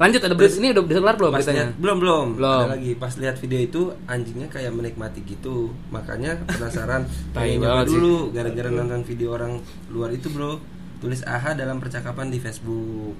Lanjut 0.00 0.20
ada 0.24 0.32
berita 0.32 0.56
ini 0.56 0.72
udah 0.72 0.82
udah 0.84 0.96
kelar 0.96 1.16
belum 1.20 1.32
beritanya? 1.36 1.66
belum 1.76 1.96
belum 2.00 2.26
Belum. 2.40 2.60
Ada 2.64 2.72
lagi 2.72 2.92
pas 2.96 3.12
lihat 3.20 3.36
video 3.36 3.60
itu 3.60 3.80
anjingnya 4.08 4.48
kayak 4.48 4.72
menikmati 4.72 5.20
gitu 5.28 5.76
makanya 5.92 6.40
penasaran 6.48 7.04
pengen 7.36 7.60
nyoba 7.60 7.84
dulu 7.84 8.32
gara-gara 8.32 8.72
nonton 8.72 9.04
video 9.04 9.36
orang 9.36 9.60
luar 9.92 10.08
itu 10.16 10.32
bro 10.32 10.56
tulis 11.04 11.20
AHA 11.24 11.52
dalam 11.56 11.84
percakapan 11.84 12.32
di 12.32 12.40
Facebook. 12.40 13.12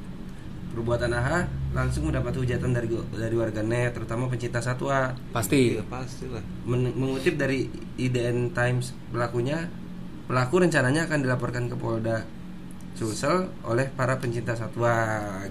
Perbuatan 0.72 1.12
AHA 1.12 1.40
langsung 1.70 2.10
mendapat 2.10 2.34
hujatan 2.34 2.74
dari 2.74 2.90
dari 3.14 3.36
warganet, 3.38 3.94
terutama 3.94 4.26
pencinta 4.26 4.58
satwa. 4.58 5.14
Pasti. 5.30 5.78
Iya 5.78 5.86
pastilah. 5.86 6.42
Men- 6.66 6.94
mengutip 6.98 7.38
dari 7.38 7.70
IDN 7.94 8.50
Times 8.50 8.90
pelakunya, 9.14 9.70
pelaku 10.26 10.66
rencananya 10.66 11.06
akan 11.06 11.18
dilaporkan 11.22 11.70
ke 11.70 11.76
Polda 11.78 12.26
Sulsel 12.98 13.46
oleh 13.62 13.86
para 13.94 14.18
pencinta 14.18 14.58
satwa. 14.58 14.90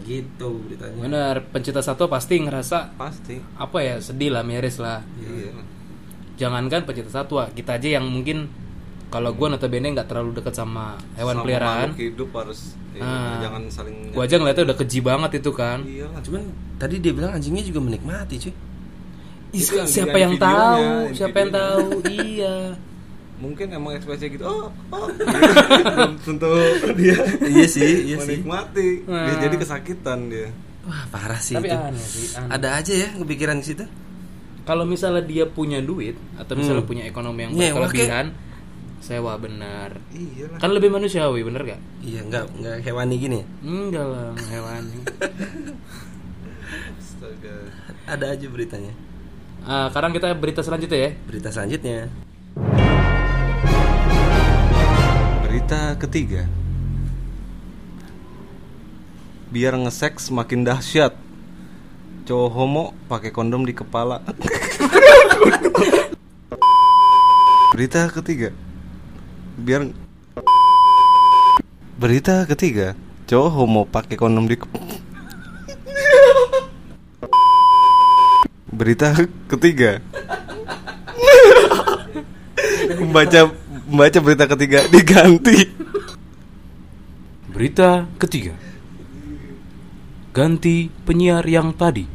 Gitu 0.03 0.59
beritanya. 0.67 0.99
Bener, 0.99 1.35
pencinta 1.55 1.79
satwa 1.79 2.11
pasti 2.11 2.35
ngerasa 2.43 2.99
Pasti. 2.99 3.39
apa 3.55 3.77
ya 3.79 3.95
sedih 4.03 4.35
lah, 4.35 4.43
miris 4.43 4.75
lah. 4.77 4.99
Iya. 5.23 5.55
Jangankan 6.35 6.83
pencinta 6.83 7.11
satwa, 7.11 7.47
kita 7.51 7.79
aja 7.79 7.99
yang 7.99 8.07
mungkin 8.07 8.47
kalau 9.09 9.31
gue 9.31 9.47
notabene 9.47 9.89
nggak 9.89 10.05
terlalu 10.05 10.31
dekat 10.35 10.53
sama 10.53 10.93
hewan 11.13 11.33
Sama 11.33 11.43
peliharaan, 11.43 11.87
hidup 11.93 12.29
harus 12.31 12.59
ya, 12.91 13.01
Ah. 13.01 13.41
jangan 13.41 13.61
saling 13.67 13.95
gue 14.09 14.21
aja 14.21 14.35
ngeliatnya 14.35 14.63
udah 14.65 14.77
keji 14.77 14.99
banget 14.99 15.31
itu 15.35 15.51
kan. 15.51 15.81
Iya 15.81 16.05
lah. 16.07 16.21
Cuman 16.21 16.41
tadi 16.75 16.95
dia 16.97 17.11
bilang 17.11 17.31
anjingnya 17.31 17.63
juga 17.63 17.79
menikmati, 17.79 18.35
cuy. 18.39 18.53
Ih, 19.49 19.59
Itu 19.59 19.73
yang 19.75 19.89
siapa 19.89 20.13
yang 20.15 20.33
videonya, 20.33 20.45
tahu? 20.45 20.85
Siapa 21.11 21.35
yang 21.35 21.51
tahu? 21.51 21.85
iya. 22.07 22.55
Mungkin 23.39 23.67
emang 23.71 23.95
ekspresinya 23.95 24.29
gitu. 24.29 24.43
Oh, 24.43 24.67
oh. 24.89 25.07
Tentu 26.27 26.49
dia 26.93 27.17
iya 27.41 27.65
sih, 27.65 27.91
iya 28.05 28.17
sih. 28.19 28.39
menikmati. 28.39 28.89
Dia 29.01 29.31
Nah. 29.31 29.39
jadi 29.39 29.55
kesakitan 29.55 30.27
dia. 30.27 30.53
Wah, 30.81 31.03
parah 31.07 31.39
sih 31.39 31.53
Tapi 31.53 31.65
itu. 31.65 31.77
aneh 31.77 32.03
sih, 32.03 32.25
aneh. 32.35 32.49
Ada 32.51 32.67
aja 32.75 32.93
ya 32.95 33.09
kepikiran 33.15 33.57
ke 33.57 33.65
situ. 33.65 33.85
Kalau 34.61 34.83
misalnya 34.83 35.23
dia 35.23 35.45
punya 35.45 35.79
duit 35.79 36.13
atau 36.35 36.53
misalnya 36.53 36.83
Hmm. 36.83 36.91
punya 36.91 37.03
ekonomi 37.03 37.39
yang 37.41 37.51
Nyewa, 37.51 37.89
berkelebihan, 37.89 38.25
sewa 38.99 39.39
benar. 39.39 39.95
Iya. 40.11 40.59
Kan 40.59 40.75
lebih 40.75 40.91
manusiawi, 40.91 41.41
bener 41.41 41.63
gak? 41.65 41.81
Iya, 42.03 42.27
enggak 42.27 42.45
enggak 42.55 42.77
hewani 42.83 43.15
gini 43.17 43.35
ya. 43.41 43.45
Enggak 43.63 44.05
lah, 44.05 44.29
hewan. 44.51 44.83
Astaga. 46.99 47.55
Ada 48.05 48.25
aja 48.37 48.47
beritanya. 48.47 48.93
Ah, 49.65 49.91
sekarang 49.91 50.15
kita 50.15 50.31
berita 50.37 50.61
selanjutnya 50.63 50.99
ya. 50.99 51.11
Berita 51.27 51.49
selanjutnya. 51.51 52.07
Berita 55.43 55.99
ketiga. 55.99 56.47
Biar 59.49 59.73
ngeseks 59.75 60.29
makin 60.29 60.61
dahsyat. 60.61 61.17
Cowok 62.29 62.49
homo 62.53 62.93
pakai 63.09 63.33
kondom 63.33 63.65
di 63.65 63.73
kepala. 63.73 64.21
Berita 67.73 68.05
ketiga. 68.13 68.53
Biar 69.59 69.91
Berita 71.99 72.47
ketiga. 72.47 72.95
Cowok 73.27 73.51
homo 73.51 73.83
pakai 73.83 74.15
kondom 74.15 74.47
di. 74.47 74.55
Berita 78.71 79.11
ketiga. 79.51 79.99
membaca 83.03 83.51
membaca 83.83 84.17
berita 84.23 84.47
ketiga 84.47 84.79
diganti. 84.87 85.67
Berita 87.51 88.07
ketiga. 88.15 88.55
Ganti 90.31 90.87
penyiar 91.03 91.43
yang 91.43 91.75
tadi 91.75 92.07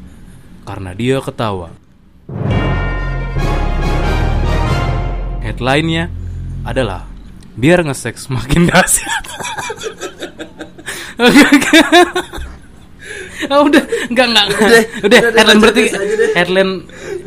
karena 0.64 0.96
dia 0.96 1.20
ketawa. 1.20 1.76
Headline-nya 5.44 6.08
adalah 6.64 7.13
biar 7.54 7.86
nge-sex 7.86 8.28
makin 8.30 8.66
dahsyat. 8.70 9.24
Ah, 13.44 13.60
udah. 13.60 13.82
Enggak 14.08 14.26
enggak 14.30 14.46
udah, 14.46 14.64
udah, 14.64 14.82
udah, 15.04 15.20
headline 15.36 15.60
berarti 15.60 15.82
headline 16.32 16.72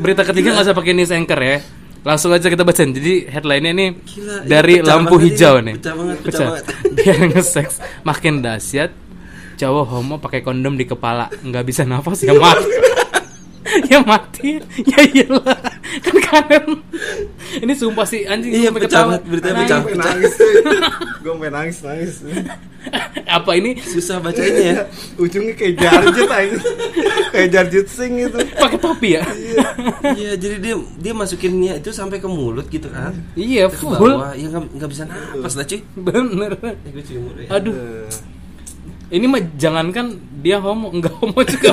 berita 0.02 0.22
ketiga 0.26 0.56
nggak 0.56 0.66
usah 0.66 0.76
pakai 0.76 0.94
news 0.98 1.14
anchor 1.14 1.40
ya. 1.40 1.58
Langsung 2.02 2.32
aja 2.32 2.48
kita 2.48 2.64
bacain. 2.64 2.96
Jadi 2.96 3.28
headline-nya 3.28 3.72
ini 3.76 3.88
Gila, 3.92 4.48
dari 4.48 4.80
pecah 4.80 4.88
lampu 4.88 5.16
banget 5.20 5.28
hijau 5.36 5.54
ini. 5.60 5.66
nih. 5.66 5.76
Pecah 5.78 5.94
banget, 5.94 6.18
pecah 6.24 6.48
banget. 6.48 6.66
biar 6.98 7.18
nge-sex 7.36 7.68
makin 8.08 8.34
dahsyat. 8.40 8.92
Cowok 9.58 9.86
homo 9.90 10.16
pakai 10.22 10.40
kondom 10.46 10.78
di 10.78 10.86
kepala. 10.88 11.28
Nggak 11.44 11.64
bisa 11.68 11.82
nafas 11.84 12.24
ya 12.24 12.34
mati 12.38 12.70
ya 13.92 14.00
mati. 14.04 14.60
Ya 14.86 15.00
iyalah. 15.04 15.60
Kan 16.04 16.16
kanan 16.20 16.66
ini 17.58 17.74
sumpah 17.74 18.04
sih 18.04 18.28
anjing 18.28 18.52
Iya, 18.54 18.70
pecah 18.70 18.86
ketawa. 18.88 19.08
banget, 19.16 19.24
beritanya 19.28 19.56
Nangis. 19.56 19.70
pecah. 19.72 19.82
Gue 19.84 19.96
nangis 19.98 20.34
Gue 21.24 21.32
sampai 21.34 21.50
nangis 21.50 21.78
nangis. 21.82 22.14
Apa 23.38 23.52
ini? 23.60 23.76
Susah 23.84 24.24
bacanya 24.24 24.64
ya. 24.64 24.78
Ujungnya 25.20 25.52
kayak 25.54 25.76
jarjet 25.76 26.30
aja 26.32 26.56
Kayak 27.36 27.50
jarjet 27.52 27.88
sing 27.92 28.16
itu. 28.16 28.38
Pakai 28.56 28.80
topi 28.80 29.20
ya? 29.20 29.24
Iya, 30.16 30.40
jadi 30.40 30.56
dia 30.64 30.76
dia 30.96 31.12
masukinnya 31.12 31.84
itu 31.84 31.92
sampai 31.92 32.24
ke 32.24 32.30
mulut 32.32 32.72
gitu 32.72 32.88
kan. 32.88 33.12
iya 33.36 33.68
full. 33.68 33.92
bawah, 34.16 34.32
ya 34.32 34.48
nggak 34.48 34.64
nggak 34.80 34.90
bisa 34.92 35.04
napas 35.04 35.60
lah 35.60 35.66
cuy. 35.68 35.84
bener. 36.00 36.52
Dulu 36.56 37.02
ya. 37.44 37.50
aduh. 37.52 37.76
Ini 39.08 39.24
mah 39.24 39.40
jangankan 39.56 40.20
dia 40.44 40.60
homo 40.60 40.92
enggak 40.92 41.16
homo 41.20 41.40
juga 41.44 41.72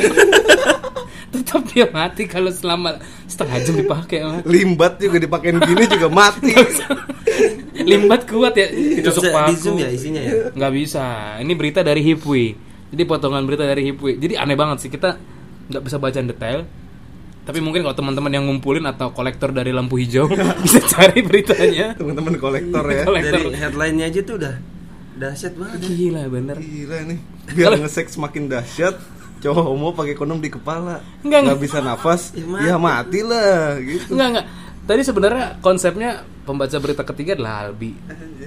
tetap 1.55 1.65
dia 1.73 1.87
mati 1.95 2.23
kalau 2.27 2.51
selama 2.51 2.99
setengah 3.31 3.57
jam 3.63 3.75
dipakai. 3.79 4.19
Limbat 4.43 4.99
juga 4.99 5.23
dipakein 5.23 5.63
gini 5.63 5.85
juga 5.87 6.09
mati. 6.11 6.51
Limbat 7.91 8.27
kuat 8.27 8.55
ya 8.59 8.67
di 8.71 9.03
zoom 9.07 9.31
paku. 9.31 9.79
ya 9.79 9.89
isinya 9.91 10.23
ya. 10.23 10.51
nggak 10.51 10.73
bisa. 10.75 11.39
Ini 11.39 11.53
berita 11.55 11.87
dari 11.87 12.03
Hipwi. 12.03 12.59
Jadi 12.91 13.03
potongan 13.07 13.47
berita 13.47 13.63
dari 13.63 13.91
Hipwi. 13.91 14.19
Jadi 14.19 14.35
aneh 14.35 14.59
banget 14.59 14.87
sih 14.87 14.91
kita 14.91 15.19
nggak 15.71 15.83
bisa 15.83 15.97
baca 16.03 16.19
detail. 16.19 16.67
Tapi 17.45 17.61
mungkin 17.61 17.85
kalau 17.85 17.93
teman-teman 17.93 18.33
yang 18.33 18.49
ngumpulin 18.49 18.89
atau 18.89 19.13
kolektor 19.13 19.53
dari 19.53 19.69
lampu 19.69 20.01
hijau 20.01 20.25
bisa 20.65 20.81
cari 20.81 21.21
beritanya. 21.21 21.93
Teman-teman 21.93 22.41
kolektor 22.41 22.83
ya. 22.89 23.05
Kolektor. 23.05 23.41
Dari 23.53 23.59
headline-nya 23.61 24.07
aja 24.09 24.21
tuh 24.25 24.35
udah 24.41 24.55
dahsyat 25.15 25.55
banget. 25.55 25.79
gila 25.85 26.23
bener. 26.27 26.57
Gila 26.59 26.99
nih 27.07 27.21
Biar 27.53 27.77
nge-sex 27.77 28.17
makin 28.17 28.49
dahsyat 28.49 28.97
Cowok 29.45 29.65
homo 29.69 29.93
pakai 29.93 30.17
kondom 30.17 30.41
di 30.41 30.49
kepala 30.49 31.05
Enggak, 31.21 31.41
Nggak 31.45 31.61
bisa 31.61 31.79
nafas 31.79 32.33
Ya, 32.39 32.49
mati. 32.49 32.65
Ya 32.65 32.77
mati 32.81 33.21
lah 33.21 33.77
gitu 33.79 34.17
Enggak 34.17 34.29
enggak. 34.33 34.47
Tadi 34.85 35.01
sebenarnya 35.01 35.47
konsepnya 35.61 36.11
pembaca 36.45 36.77
berita 36.77 37.09
ketiga 37.09 37.33
adalah 37.33 37.65
Albi. 37.65 37.97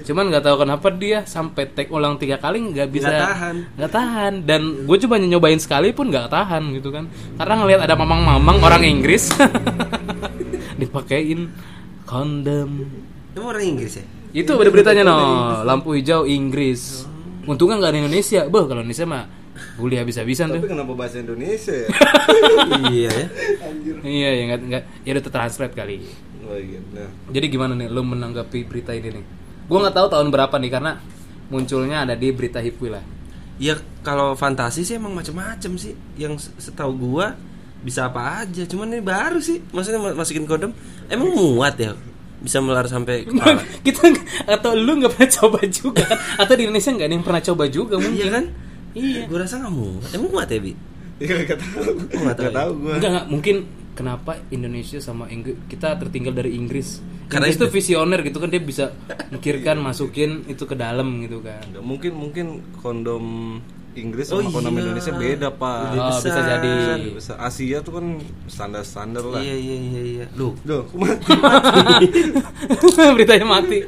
Cuman 0.06 0.30
nggak 0.30 0.46
tahu 0.46 0.56
kenapa 0.62 0.86
dia 0.94 1.26
sampai 1.26 1.66
take 1.66 1.90
ulang 1.90 2.14
tiga 2.14 2.38
kali 2.38 2.62
nggak 2.62 2.94
bisa 2.94 3.10
Nggak 3.10 3.26
tahan. 3.26 3.56
nggak 3.74 3.90
tahan. 3.90 4.32
Dan 4.46 4.60
gue 4.86 4.96
coba 5.02 5.18
nyobain 5.18 5.58
sekali 5.58 5.90
pun 5.90 6.06
nggak 6.06 6.30
tahan 6.30 6.62
gitu 6.78 6.94
kan. 6.94 7.10
Karena 7.34 7.54
ngelihat 7.58 7.80
ada 7.82 7.98
mamang-mamang 7.98 8.62
orang 8.62 8.86
Inggris 8.86 9.34
dipakein 10.80 11.50
kondom. 12.06 12.86
Emang 13.34 13.48
orang 13.54 13.64
Inggris 13.74 13.98
ya? 13.98 14.06
Itu 14.30 14.54
ada 14.54 14.70
beritanya 14.70 15.02
no, 15.02 15.18
lampu 15.66 15.98
hijau 15.98 16.22
Inggris. 16.22 17.02
Untungnya 17.50 17.82
nggak 17.82 17.92
di 17.94 17.98
Indonesia. 18.06 18.40
Boh 18.46 18.62
kalau 18.62 18.86
Indonesia 18.86 19.06
mah 19.10 19.24
bully 19.74 19.96
habis-habisan 19.96 20.48
Tapi 20.48 20.60
tuh. 20.60 20.70
kenapa 20.70 20.92
bahasa 20.92 21.18
Indonesia 21.18 21.74
ya? 21.74 21.88
iya 22.90 23.10
ya. 23.10 23.26
Iya 24.00 24.28
ya 24.30 24.42
nggak 24.46 24.60
nggak 24.64 24.82
ya 25.02 25.10
udah 25.12 25.24
translate 25.24 25.74
kali. 25.74 25.96
Oh 26.42 26.54
iya 26.54 26.80
nah. 26.90 27.08
Jadi 27.28 27.46
gimana 27.48 27.72
nih 27.74 27.86
lo 27.86 28.00
menanggapi 28.00 28.64
berita 28.64 28.92
ini 28.92 29.08
nih? 29.12 29.24
Gue 29.64 29.78
nggak 29.78 29.94
tahu 29.94 30.06
tahun 30.08 30.28
berapa 30.28 30.54
nih 30.54 30.70
karena 30.70 30.92
munculnya 31.48 32.02
ada 32.02 32.14
di 32.14 32.28
berita 32.30 32.58
Hipwi 32.58 32.88
lah. 32.88 33.04
Ya 33.58 33.74
kalau 34.00 34.32
fantasi 34.32 34.82
sih 34.82 34.94
emang 34.94 35.12
macem-macem 35.12 35.74
sih. 35.74 35.92
Yang 36.14 36.46
se- 36.46 36.70
setahu 36.70 36.94
gua 36.94 37.34
bisa 37.78 38.06
apa 38.06 38.42
aja. 38.42 38.62
Cuman 38.64 38.88
ini 38.88 39.02
baru 39.02 39.38
sih. 39.38 39.58
Maksudnya 39.68 39.98
ma- 39.98 40.14
masukin 40.14 40.44
kondom. 40.44 40.70
Emang 41.06 41.28
muat 41.30 41.74
ya? 41.74 41.92
Bisa 42.38 42.62
melar 42.62 42.86
sampai 42.86 43.26
kepala. 43.26 43.58
Kita 43.84 44.06
atau 44.46 44.72
lu 44.72 44.94
nggak 44.96 45.10
pernah 45.10 45.30
coba 45.34 45.58
juga 45.66 46.06
kan? 46.06 46.18
Atau 46.38 46.54
di 46.54 46.62
Indonesia 46.64 46.94
nggak 46.94 47.02
ada 47.04 47.14
yang 47.14 47.26
pernah 47.26 47.42
coba 47.42 47.64
juga 47.66 47.94
mungkin 47.98 48.14
Iya 48.16 48.30
kan? 48.30 48.44
Iya. 48.92 49.26
Gua 49.26 49.38
rasa 49.40 49.58
nggak 49.58 49.74
muat. 49.74 50.08
Emang 50.10 50.30
muat 50.30 50.48
ya, 50.48 50.58
Bi? 50.58 50.72
Iya 51.18 51.34
gak 51.44 51.58
tahu 51.58 51.82
nggak 51.98 52.36
tahu 52.38 52.38
Gak 52.38 52.38
ya? 52.46 52.50
tahu 52.54 52.70
gue 52.78 52.92
Enggak, 52.94 53.10
enggak 53.10 53.26
mungkin 53.26 53.56
kenapa 53.92 54.32
Indonesia 54.48 54.98
sama 54.98 55.26
Inggris 55.26 55.58
kita 55.66 55.98
tertinggal 55.98 56.30
dari 56.32 56.54
Inggris. 56.54 57.02
Karena 57.26 57.50
Inggris 57.50 57.58
itu 57.58 57.66
itu. 57.66 57.74
visioner 57.74 58.22
gitu 58.22 58.38
kan 58.38 58.48
dia 58.48 58.62
bisa 58.62 58.94
mikirkan 59.34 59.76
masukin 59.78 60.46
itu 60.46 60.62
ke 60.62 60.74
dalam 60.74 61.18
gitu 61.20 61.42
kan. 61.42 61.66
Mungkin 61.76 62.12
mungkin 62.14 62.46
kondom 62.78 63.58
Inggris 63.92 64.30
Oh 64.30 64.38
sama 64.38 64.54
kondom 64.54 64.78
iya. 64.78 64.80
Indonesia 64.86 65.10
beda 65.10 65.48
pak 65.50 65.78
Lebih 65.90 65.98
Oh, 65.98 66.08
bisa 66.14 66.28
besar. 66.30 66.44
jadi. 66.46 66.70
Lebih 66.94 67.14
besar. 67.18 67.34
Asia 67.42 67.78
tuh 67.82 67.92
kan 67.92 68.06
standar-standar 68.46 69.24
lah 69.26 69.42
Iya 69.42 69.56
iya 69.58 69.76
iya 69.76 70.02
iya. 70.06 70.26
Loh, 70.38 70.54
Duh, 70.62 70.86
mati. 70.94 71.34
Beritanya 73.18 73.46
mati. 73.48 73.78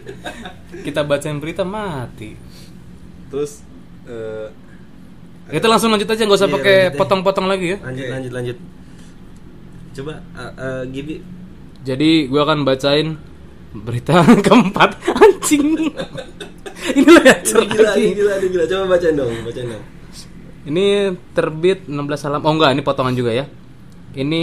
Kita 0.82 1.06
bacain 1.06 1.38
berita 1.38 1.62
mati. 1.62 2.34
Terus 3.30 3.62
eh, 4.04 4.50
Kita 5.50 5.66
langsung 5.66 5.90
lanjut 5.90 6.06
aja 6.06 6.22
nggak 6.22 6.38
usah 6.38 6.46
Iya, 6.46 6.56
pakai 6.56 6.76
potong-potong 6.94 7.46
lagi 7.46 7.74
ya. 7.74 7.78
lanjut 7.80 8.04
Oke. 8.04 8.12
lanjut 8.12 8.32
lanjut. 8.32 8.56
Coba 9.90 10.12
uh, 10.32 10.42
uh, 10.54 10.82
Gibi 10.86 11.18
Jadi 11.80 12.10
gue 12.26 12.40
akan 12.40 12.62
bacain 12.62 13.18
Berita 13.70 14.22
keempat 14.46 14.90
anjing. 15.06 15.94
Ini 16.90 17.06
lo 17.06 17.20
ya 17.22 17.36
Ini 17.38 17.66
gila, 17.68 17.90
ini 17.94 18.14
gila, 18.14 18.32
ini 18.36 18.46
gila. 18.48 18.64
Coba 18.66 18.84
bacain 18.90 19.14
dong, 19.14 19.30
bacain 19.46 19.66
dong. 19.68 19.84
Ini 20.60 20.84
terbit 21.32 21.86
16 21.86 21.94
halaman. 22.26 22.44
Oh 22.44 22.52
enggak, 22.52 22.70
ini 22.74 22.82
potongan 22.82 23.14
juga 23.14 23.30
ya. 23.30 23.46
Ini 24.10 24.42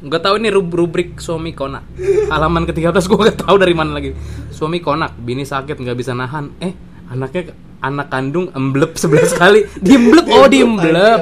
nggak 0.00 0.22
tahu 0.24 0.40
ini 0.40 0.48
rub- 0.48 0.72
rubrik 0.72 1.20
suami 1.20 1.52
konak. 1.52 1.84
Halaman 2.28 2.64
ke-13 2.64 3.04
gua 3.04 3.28
nggak 3.28 3.44
tahu 3.44 3.56
dari 3.60 3.74
mana 3.76 3.92
lagi. 3.92 4.16
Suami 4.48 4.80
konak, 4.80 5.20
bini 5.20 5.44
sakit 5.44 5.76
nggak 5.76 5.94
bisa 5.94 6.16
nahan. 6.16 6.56
Eh, 6.58 6.72
anaknya 7.06 7.52
anak 7.80 8.12
kandung 8.12 8.52
emblep 8.52 8.96
11 8.96 9.40
kali. 9.40 9.60
Diemblep, 9.80 10.26
oh 10.28 10.46
diemblep. 10.46 11.20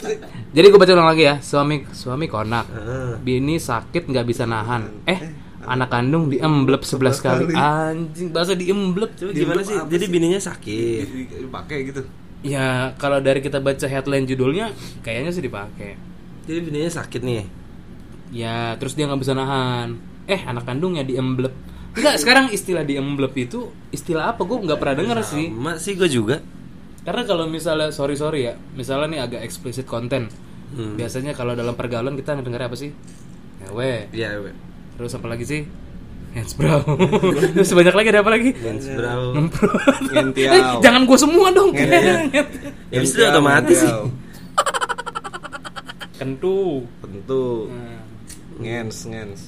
Sih? 0.00 0.16
Jadi 0.50 0.66
gue 0.66 0.80
baca 0.80 0.92
ulang 0.96 1.10
lagi 1.12 1.24
ya. 1.28 1.36
Suami 1.38 1.86
suami 1.92 2.26
konak. 2.26 2.66
Bini 3.22 3.60
sakit 3.60 4.08
nggak 4.08 4.26
bisa 4.26 4.48
nahan. 4.48 5.06
Eh, 5.06 5.20
anak 5.64 5.88
kandung 5.92 6.32
diemblep 6.32 6.82
11 6.82 7.20
kali. 7.22 7.42
Anjing, 7.54 8.34
bahasa 8.34 8.56
diemblep. 8.56 9.14
Coba 9.14 9.30
Gimana 9.30 9.62
sih? 9.62 9.76
Jadi 9.76 10.04
bininya 10.08 10.40
sakit. 10.40 11.06
Dipakai 11.46 11.78
gitu. 11.86 12.02
Ya, 12.40 12.96
kalau 12.96 13.20
dari 13.20 13.44
kita 13.44 13.60
baca 13.60 13.84
headline 13.84 14.24
judulnya 14.24 14.72
kayaknya 15.04 15.30
sih 15.30 15.44
dipakai. 15.44 16.00
Jadi 16.48 16.58
bininya 16.64 16.90
sakit 16.90 17.20
nih. 17.20 17.44
Ya, 18.32 18.74
terus 18.80 18.96
dia 18.96 19.04
nggak 19.04 19.20
bisa 19.20 19.36
nahan. 19.36 20.00
Eh, 20.24 20.40
anak 20.48 20.64
kandungnya 20.64 21.04
diemblep. 21.04 21.52
Enggak, 21.90 22.14
sekarang 22.22 22.44
istilah 22.54 22.86
diemblep 22.86 23.34
itu 23.34 23.70
istilah 23.90 24.34
apa? 24.34 24.46
Gue 24.46 24.62
nggak 24.62 24.78
pernah 24.78 24.96
denger 25.02 25.18
sih. 25.26 25.46
Sama 25.50 25.72
sih 25.76 25.92
gue 25.98 26.06
juga. 26.06 26.38
Karena 27.02 27.22
kalau 27.26 27.48
misalnya 27.50 27.90
sorry 27.90 28.14
sorry 28.14 28.46
ya, 28.46 28.54
misalnya 28.76 29.06
nih 29.10 29.20
agak 29.26 29.40
explicit 29.42 29.88
konten. 29.88 30.30
Hmm. 30.70 30.94
Biasanya 30.94 31.34
kalau 31.34 31.58
dalam 31.58 31.74
pergaulan 31.74 32.14
kita 32.14 32.38
ngedenger 32.38 32.70
apa 32.70 32.76
sih? 32.78 32.94
Ewe. 33.66 34.06
Iya, 34.14 34.38
we. 34.38 34.54
Terus 34.94 35.12
apa 35.18 35.26
lagi 35.26 35.44
sih? 35.48 35.62
Hands. 36.30 36.52
Terus 37.58 37.70
banyak 37.74 37.94
lagi 37.96 38.08
ada 38.14 38.20
apa 38.22 38.30
lagi? 38.30 38.50
Mens 38.54 38.86
bro. 38.86 39.34
Ngentiau. 40.14 40.52
Eh, 40.54 40.62
jangan 40.78 41.02
gue 41.02 41.18
semua 41.18 41.50
dong. 41.50 41.74
Ya 41.74 43.02
itu 43.02 43.18
otomatis 43.26 43.82
sih. 43.82 43.92
Kentu. 46.20 46.86
Tentu. 47.02 47.66
Nah, 47.66 47.98
Ngens, 48.60 49.08
ngens. 49.08 49.40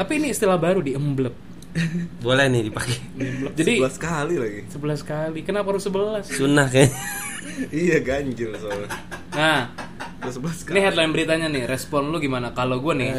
Tapi 0.00 0.16
ini 0.16 0.32
istilah 0.32 0.56
baru 0.56 0.80
di 0.80 0.96
emblep. 0.96 1.36
Boleh 2.24 2.48
nih 2.48 2.72
dipakai. 2.72 2.96
Emblep. 3.20 3.52
Jadi 3.52 3.84
11 3.84 4.00
kali 4.00 4.34
lagi. 4.40 4.60
11 4.72 5.04
kali. 5.04 5.38
Kenapa 5.44 5.76
harus 5.76 5.84
11? 5.84 6.24
Sunnah 6.24 6.72
kayak. 6.72 6.88
iya 7.84 8.00
ganjil 8.00 8.56
soalnya. 8.56 8.88
Nah, 9.36 9.68
Udah 10.24 10.32
11 10.32 10.64
kali. 10.64 10.72
ini 10.72 10.80
headline 10.80 11.12
beritanya 11.12 11.46
nih. 11.52 11.68
Respon 11.68 12.08
lu 12.08 12.16
gimana? 12.16 12.56
Kalau 12.56 12.80
gue 12.80 12.96
nih, 12.96 13.12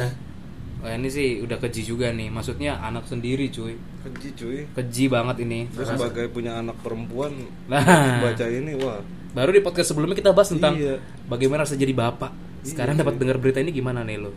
wah 0.82 0.90
ini 0.90 1.06
sih 1.14 1.46
udah 1.46 1.62
keji 1.62 1.86
juga 1.86 2.10
nih. 2.10 2.34
Maksudnya 2.34 2.82
anak 2.82 3.06
sendiri 3.06 3.54
cuy. 3.54 3.78
Keji 4.02 4.30
cuy. 4.34 4.58
Keji 4.74 5.06
banget 5.06 5.46
ini. 5.46 5.70
Terus 5.70 5.86
sebagai 5.94 6.34
punya 6.34 6.58
anak 6.58 6.82
perempuan 6.82 7.46
Nah, 7.70 8.26
baca 8.26 8.46
ini 8.50 8.74
wah 8.82 9.06
baru 9.32 9.54
di 9.56 9.64
podcast 9.64 9.94
sebelumnya 9.96 10.18
kita 10.18 10.36
bahas 10.36 10.52
tentang 10.52 10.76
Iya. 10.76 10.98
bagaimana 11.30 11.64
rasa 11.64 11.78
jadi 11.78 11.94
bapak. 11.94 12.34
Sekarang 12.66 12.98
dapat 12.98 13.22
dengar 13.22 13.38
berita 13.38 13.62
ini 13.62 13.70
gimana 13.70 14.02
nih 14.02 14.18
lo? 14.18 14.34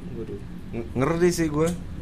ngeri 0.75 1.31
sih 1.31 1.47
gue 1.51 1.94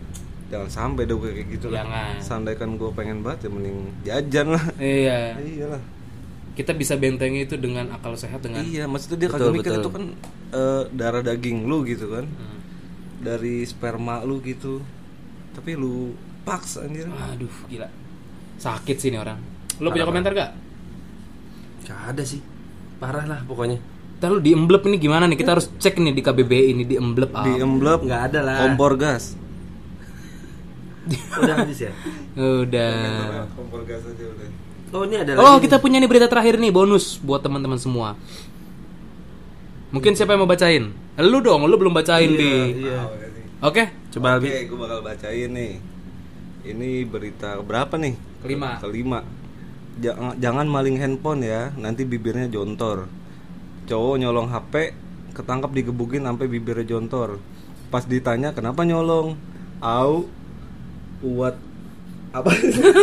jangan 0.53 0.69
sampai 0.69 1.03
dong 1.05 1.19
kayak 1.19 1.49
gitu 1.49 1.67
lah 1.67 1.81
Jangan. 1.81 2.13
Seandainya 2.21 2.67
gue 2.69 2.91
pengen 2.93 3.19
banget 3.21 3.39
ya 3.41 3.51
mending 3.51 3.79
jajan 4.05 4.47
lah 4.53 4.65
Iya. 4.77 5.21
iyalah 5.41 5.83
Kita 6.53 6.77
bisa 6.77 6.95
bentengi 6.95 7.43
itu 7.43 7.57
dengan 7.57 7.89
akal 7.91 8.13
sehat 8.13 8.45
dengan 8.45 8.61
iya 8.61 8.85
maksudnya 8.85 9.17
dia 9.19 9.29
kagak 9.29 9.51
mikir 9.51 9.73
itu 9.75 9.89
kan 9.89 10.05
eh, 10.53 10.83
darah 10.93 11.25
daging 11.25 11.65
lu 11.65 11.81
gitu 11.83 12.07
kan 12.07 12.29
Hmm. 12.29 12.61
dari 13.19 13.65
sperma 13.65 14.21
lu 14.21 14.39
gitu 14.39 14.85
tapi 15.53 15.73
lu 15.73 16.13
paksa 16.43 16.83
anjir 16.83 17.09
Aduh, 17.09 17.49
gila. 17.67 17.89
Sakit 18.57 18.97
sih 18.97 19.09
ini 19.09 19.17
orang. 19.17 19.41
Lo 19.79 19.89
punya 19.89 20.05
komentar 20.05 20.31
gak? 20.31 20.51
Gak 21.83 22.01
ada 22.09 22.23
sih. 22.23 22.41
Parah 22.99 23.25
lah 23.25 23.41
pokoknya. 23.43 23.79
Ntar 24.17 24.31
lu 24.31 24.39
di 24.39 24.51
emblep 24.51 24.87
ini 24.87 24.97
gimana 24.97 25.25
nih? 25.25 25.35
Kita 25.35 25.53
harus 25.53 25.67
cek 25.73 25.99
nih 25.99 26.13
di 26.13 26.23
KBBI 26.23 26.67
ini 26.71 26.85
di 26.85 26.95
emblep 26.95 27.31
di 27.43 27.53
emblep 27.59 28.01
Nggak 28.03 28.23
ada 28.29 28.41
lah. 28.41 28.57
kompor 28.61 28.95
gas 28.95 29.35
Udah 31.35 31.55
habis 31.59 31.79
ya. 31.81 31.93
Udah. 32.63 33.47
kompor 33.53 33.83
gas 33.83 34.03
aja 34.03 34.25
udah 34.25 34.49
Oh 34.93 35.03
ini 35.03 35.17
ada 35.17 35.33
Oh, 35.35 35.57
lagi. 35.57 35.65
kita 35.67 35.81
punya 35.81 35.97
nih 35.97 36.07
berita 36.07 36.29
terakhir 36.29 36.61
nih 36.61 36.69
bonus 36.69 37.17
buat 37.19 37.41
teman-teman 37.41 37.81
semua. 37.81 38.13
Mungkin 39.89 40.13
siapa 40.13 40.33
yang 40.33 40.45
mau 40.45 40.51
bacain? 40.51 40.93
Lu 41.17 41.39
dong, 41.41 41.65
lu 41.65 41.77
belum 41.77 41.93
bacain 41.93 42.29
di. 42.29 42.53
Iya. 42.83 43.09
Oke. 43.61 43.89
Coba 44.11 44.37
Oke, 44.37 44.49
Albi. 44.49 44.69
gue 44.69 44.79
bakal 44.79 45.01
bacain 45.01 45.49
nih. 45.49 45.73
Ini 46.63 46.91
berita 47.05 47.57
berapa 47.59 47.97
nih? 47.97 48.15
Kelima. 48.41 48.81
Kelima. 48.81 49.21
Jangan, 49.97 50.37
jangan 50.37 50.67
maling 50.67 50.97
handphone 50.97 51.41
ya, 51.41 51.73
nanti 51.77 52.05
bibirnya 52.05 52.49
jontor. 52.49 53.09
Cowok 53.85 54.17
nyolong 54.17 54.49
HP, 54.49 54.97
ketangkap 55.33 55.73
digebukin 55.73 56.25
sampai 56.25 56.49
bibirnya 56.49 56.85
jontor. 56.87 57.37
Pas 57.89 58.05
ditanya 58.05 58.53
kenapa 58.53 58.85
nyolong, 58.85 59.37
au 59.81 60.25
uat 61.23 61.55
apa? 62.33 62.51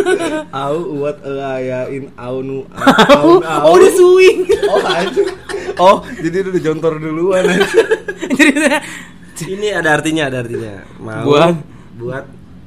au 0.65 0.77
uat 1.01 1.17
ayain 1.23 2.09
au 2.25 2.41
nu 2.41 2.65
au 2.73 3.39
Oh, 3.45 3.73
udah 3.77 3.91
swing. 3.93 4.39
Oh, 4.65 4.81
anjing. 4.83 5.29
oh, 5.77 5.97
jadi 6.19 6.49
udah 6.49 6.61
jontor 6.61 6.97
duluan. 6.97 7.45
Jadi 9.39 9.55
Ini 9.55 9.71
ada 9.71 9.95
artinya, 9.95 10.27
ada 10.27 10.43
artinya. 10.43 10.83
Mau 10.99 11.23
Buat? 11.23 11.55
buat 11.95 12.25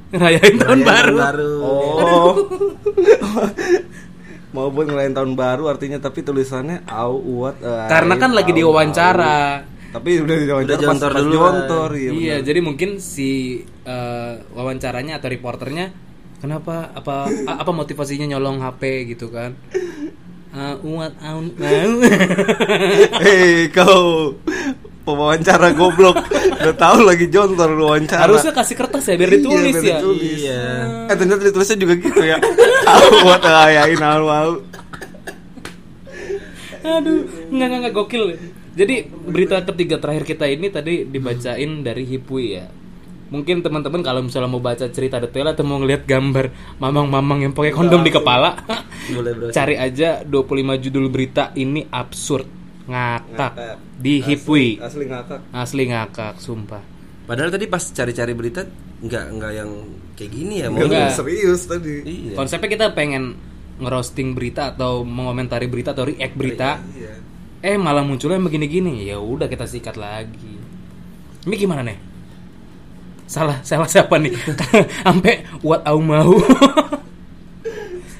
ngerayain 0.09 0.55
tahun 0.57 0.79
merayakan 0.81 1.13
baru. 1.17 1.53
Oh. 1.61 2.31
Mau 4.53 4.69
buat 4.69 4.85
ngelain 4.85 5.13
tahun 5.13 5.33
baru 5.33 5.65
artinya 5.69 5.97
tapi 5.97 6.21
tulisannya 6.21 6.85
au 6.85 7.17
uat 7.17 7.57
eh, 7.61 7.87
Karena 7.89 8.13
kan 8.21 8.33
lagi 8.37 8.53
diwawancara. 8.53 9.65
Tapi 9.93 10.09
udah 10.19 10.35
diwawancara 10.35 10.65
Udah 10.65 10.75
pas, 10.75 10.85
jontor 10.89 11.11
pas 11.11 11.21
duluan. 11.21 11.53
jontor 11.53 11.89
iya. 11.93 12.09
Iya, 12.11 12.35
jadi 12.41 12.59
mungkin 12.59 12.97
si 12.97 13.61
eh, 13.83 14.33
wawancaranya 14.51 15.17
atau 15.17 15.29
reporternya 15.29 15.93
kenapa 16.37 16.91
apa 16.91 17.15
a- 17.29 17.59
apa 17.61 17.71
motivasinya 17.71 18.25
nyolong 18.27 18.57
HP 18.59 18.81
gitu 19.07 19.29
kan? 19.29 19.53
Uh, 20.49 20.77
uat 20.85 21.13
aun 21.19 21.49
au. 21.49 21.91
Hei 23.25 23.69
kau 23.69 24.37
pewawancara 25.01 25.73
goblok 25.73 26.13
udah 26.53 26.75
tahu 26.75 27.03
lagi 27.03 27.25
jontor 27.25 27.73
lu 27.73 27.83
wawancara 27.83 28.23
Harusnya 28.23 28.53
kasih 28.53 28.77
kertas 28.77 29.03
ya 29.03 29.17
biar 29.17 29.33
ditulis 29.33 29.59
Iya, 29.65 29.73
biar 29.73 29.81
ya. 29.83 29.97
ditulis. 29.97 30.37
Iya. 30.39 30.63
eh 31.05 31.15
ternyata 31.17 31.41
ditulisnya 31.43 31.75
juga 31.75 31.93
gitu 31.97 32.21
ya 32.21 32.37
au 32.93 33.03
uat 33.25 33.41
ayain 33.41 33.97
au 33.97 34.61
Aduh, 36.83 37.19
enggak 37.49 37.65
enggak 37.65 37.79
enggak 37.81 37.95
gokil. 37.95 38.23
Jadi 38.73 38.95
berita 39.05 39.61
ketiga 39.63 39.97
terakhir 39.97 40.25
kita 40.25 40.45
ini 40.45 40.67
tadi 40.67 41.05
dibacain 41.05 41.71
dari 41.79 42.03
Hipui 42.03 42.45
ya. 42.51 42.65
Mungkin 43.29 43.61
teman-teman 43.61 44.01
kalau 44.01 44.21
misalnya 44.21 44.45
mau 44.45 44.61
baca 44.61 44.85
cerita 44.87 45.17
detail 45.17 45.49
atau 45.49 45.61
mau 45.61 45.77
ngeliat 45.77 46.05
gambar 46.05 46.53
mamang-mamang 46.77 47.41
yang 47.41 47.51
pakai 47.51 47.69
kondom 47.71 48.01
di 48.01 48.09
kepala, 48.09 48.61
Boleh 49.09 49.33
bro. 49.33 49.49
cari 49.49 49.73
aja 49.73 50.21
25 50.21 50.29
judul 50.79 51.09
berita 51.09 51.49
ini 51.51 51.81
absurd, 51.83 52.45
ngakak 52.85 53.53
Ngakak. 53.53 53.77
di 53.95 54.21
Hipui. 54.21 54.77
asli 54.77 55.05
ngakak 55.05 55.39
Asli 55.49 55.83
ngakak, 55.87 56.33
sumpah. 56.37 56.81
Padahal 57.25 57.49
tadi 57.49 57.65
pas 57.65 57.81
cari-cari 57.81 58.33
berita 58.33 58.61
nggak 59.01 59.25
nggak 59.33 59.51
yang 59.51 59.69
kayak 60.13 60.29
gini 60.29 60.55
ya 60.61 60.67
mau. 60.69 60.85
Serius 61.09 61.65
tadi 61.65 62.05
Iya. 62.05 62.35
Konsepnya 62.37 62.69
kita 62.69 62.85
pengen 62.91 63.33
ngerosting 63.75 64.33
berita 64.33 64.69
atau 64.69 65.01
mengomentari 65.01 65.65
berita 65.65 65.91
atau 65.91 66.05
react 66.05 66.33
berita. 66.33 66.77
iya 66.93 67.17
Eh 67.63 67.79
malah 67.79 68.03
munculnya 68.03 68.43
begini-gini. 68.43 69.07
Ya 69.07 69.23
udah 69.23 69.47
kita 69.47 69.63
sikat 69.63 69.95
lagi. 69.95 70.59
Ini 71.47 71.55
gimana 71.55 71.87
nih? 71.87 71.95
Salah, 73.23 73.63
salah 73.63 73.87
siapa 73.87 74.19
nih? 74.19 74.35
Sampai 75.07 75.47
what 75.63 75.87
au 75.87 76.03
mau. 76.03 76.35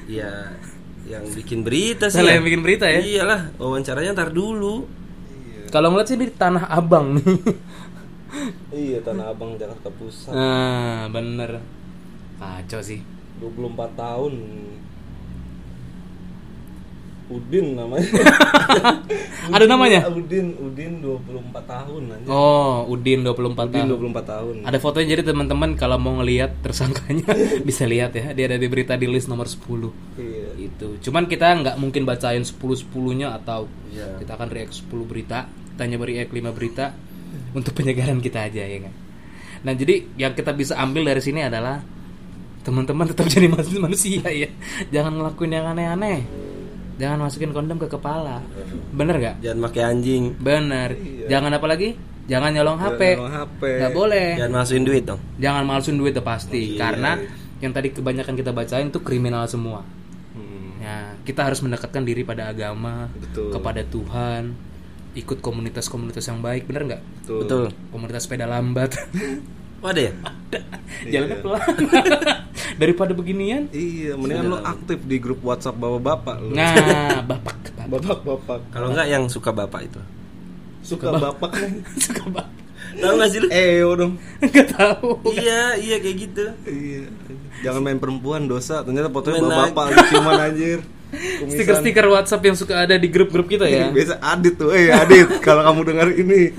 Iya. 0.08 0.56
Yang 1.04 1.44
bikin 1.44 1.60
berita 1.60 2.08
sih. 2.08 2.24
Salah 2.24 2.32
ya. 2.32 2.40
yang 2.40 2.44
bikin 2.48 2.64
berita 2.64 2.88
ya? 2.88 3.04
Iyalah, 3.04 3.52
wawancaranya 3.60 4.16
ntar 4.16 4.32
dulu. 4.32 4.88
Kalau 5.68 5.92
ngeliat 5.92 6.08
sih 6.08 6.16
di 6.16 6.32
Tanah 6.32 6.64
Abang 6.72 7.20
nih. 7.20 7.28
iya 8.74 8.98
tanah 8.98 9.30
abang 9.30 9.54
jakarta 9.54 9.88
pusat 9.94 10.34
nah, 10.34 11.06
bener. 11.10 11.62
Kacau 12.38 12.82
sih. 12.82 13.00
24 13.38 13.94
tahun 13.98 14.34
Udin 17.24 17.72
namanya 17.72 18.04
Ada 19.54 19.64
namanya? 19.64 20.04
Udin 20.08 20.52
Udin 20.54 21.00
24 21.00 21.56
tahun 21.64 22.02
aja 22.10 22.26
Oh, 22.28 22.84
Udin 22.86 23.24
24 23.24 23.32
Udin 23.64 23.88
tahun. 23.88 24.12
24 24.12 24.24
tahun 24.26 24.54
Ada 24.62 24.76
fotonya 24.76 25.08
jadi 25.10 25.22
teman-teman 25.24 25.72
kalau 25.72 25.96
mau 25.96 26.16
ngelihat 26.16 26.60
tersangkanya 26.60 27.24
bisa 27.68 27.84
lihat 27.84 28.12
ya. 28.12 28.32
Dia 28.32 28.44
ada 28.46 28.56
di 28.56 28.68
berita 28.68 28.92
di 28.94 29.04
list 29.04 29.26
nomor 29.26 29.48
10. 29.48 29.56
iya 30.16 30.48
itu 30.58 30.88
cuman 31.00 31.24
kita 31.24 31.46
nggak 31.56 31.76
mungkin 31.76 32.04
bacain 32.04 32.40
10 32.40 32.56
10 32.56 32.92
nya 33.14 33.34
atau 33.34 33.68
Iya. 33.88 34.20
kita 34.20 34.32
akan 34.34 34.48
react 34.50 34.74
10 34.80 34.90
berita 35.04 35.46
tanya 35.74 35.96
react 35.96 36.28
5 36.28 36.50
berita 36.50 36.92
untuk 37.52 37.72
penyegaran 37.72 38.18
kita 38.18 38.44
aja 38.44 38.62
ya 38.62 38.78
kan 38.80 38.94
nah 39.60 39.72
jadi 39.72 40.04
yang 40.14 40.32
kita 40.32 40.52
bisa 40.52 40.76
ambil 40.76 41.06
dari 41.06 41.20
sini 41.20 41.40
adalah 41.40 41.80
teman-teman 42.60 43.06
tetap 43.06 43.28
jadi 43.32 43.46
manusia 43.48 44.24
ya 44.26 44.48
jangan 44.90 45.14
ngelakuin 45.14 45.52
yang 45.52 45.66
aneh-aneh 45.68 46.20
jangan 46.94 47.18
masukin 47.20 47.50
kondom 47.50 47.76
ke 47.76 47.86
kepala 47.86 48.38
bener 48.90 49.16
gak 49.16 49.36
Jangan 49.40 49.58
pakai 49.64 49.82
anjing. 49.84 50.24
bener 50.36 50.94
jangan 51.26 51.50
apa 51.50 51.66
lagi 51.66 51.98
jangan 52.24 52.50
nyolong 52.50 52.78
hp 52.78 53.00
nyolong 53.14 53.34
HP. 53.34 53.62
nggak 53.78 53.92
boleh 53.92 54.28
Jangan 54.36 54.52
masukin 54.54 54.84
duit 54.84 55.02
dong. 55.04 55.20
jangan 55.36 55.62
malsuin 55.62 55.96
duit 55.96 56.12
tuh 56.12 56.22
pasti 56.22 56.72
Iya. 56.72 56.78
karena 56.80 57.10
yang 57.58 57.70
tadi 57.70 57.88
kebanyakan 57.90 58.34
kita 58.34 58.50
bacain 58.50 58.88
tuh 58.88 59.00
kriminal 59.00 59.44
semua 59.44 59.82
Hmm, 60.32 60.80
ya 60.80 61.14
kita 61.22 61.44
harus 61.44 61.60
mendekatkan 61.60 62.02
diri 62.02 62.22
pada 62.22 62.48
agama 62.48 63.06
Betul. 63.12 63.50
kepada 63.50 63.82
Tuhan 63.82 64.42
ikut 65.14 65.38
komunitas-komunitas 65.38 66.24
yang 66.24 66.40
baik 66.40 66.64
bener 66.64 66.82
nggak 66.88 67.02
betul. 67.20 67.38
Betul. 67.40 67.64
komunitas 67.90 68.24
sepeda 68.24 68.44
lambat 68.44 68.90
Oh, 69.84 69.92
ada 69.92 70.00
ya? 70.00 70.12
jalannya 71.04 71.38
pelan 71.44 71.60
daripada 72.80 73.12
beginian 73.12 73.68
Iya, 73.68 74.16
mendingan 74.16 74.56
lu 74.56 74.58
aktif 74.64 75.04
di 75.04 75.20
grup 75.20 75.44
WhatsApp 75.44 75.76
bapak-bapak 75.76 76.40
lu. 76.40 76.56
nah 76.56 77.20
bapak 77.30 77.52
bapak 77.76 78.00
Bapak-bapak. 78.00 78.58
Kalau 78.72 78.88
enggak 78.96 79.08
yang 79.12 79.28
suka 79.28 79.52
bapak 79.52 79.92
itu. 79.92 80.00
Suka 80.80 81.12
bapak 81.12 81.50
kan. 81.52 81.70
suka 82.08 82.24
bapak 82.32 82.64
Tahu 82.94 83.12
gak 83.18 83.28
sih 83.28 83.38
lu? 83.42 83.48
Eh, 83.52 83.82
dong. 83.82 84.16
nggak 84.40 84.68
tahu 84.72 85.18
iya, 85.34 85.74
iya 85.76 85.96
kayak 85.98 86.16
gitu. 86.16 86.44
Iya. 86.64 87.02
Jangan 87.66 87.80
main 87.82 87.98
perempuan 87.98 88.46
dosa. 88.46 88.80
Ternyata 88.86 89.10
fotonya 89.12 89.42
Main 89.44 89.68
bapak 89.68 89.84
lagi 89.90 90.04
ciuman 90.14 90.40
anjir. 90.40 90.80
Stiker-stiker 91.50 92.06
WhatsApp 92.08 92.42
yang 92.42 92.56
suka 92.56 92.86
ada 92.86 92.94
di 92.96 93.06
grup-grup 93.06 93.46
kita 93.46 93.66
ya 93.66 93.90
Biasa 93.90 94.18
Adit 94.18 94.54
tuh. 94.56 94.70
Eh, 94.72 94.90
Adit, 94.90 95.28
kalau 95.42 95.62
kamu 95.66 95.80
dengar 95.86 96.08
ini. 96.10 96.54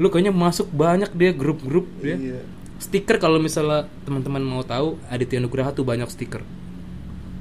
Lu 0.00 0.08
kayaknya 0.08 0.32
masuk 0.32 0.72
banyak 0.72 1.12
dia 1.12 1.30
grup-grup 1.30 1.84
dia 2.00 2.16
Iya. 2.16 2.40
stiker 2.80 3.20
kalau 3.20 3.36
misalnya 3.36 3.84
teman-teman 4.02 4.40
mau 4.40 4.64
tahu 4.64 4.96
Aditya 5.06 5.38
Nugraha 5.38 5.70
tuh 5.70 5.84
banyak 5.84 6.08
stiker 6.08 6.40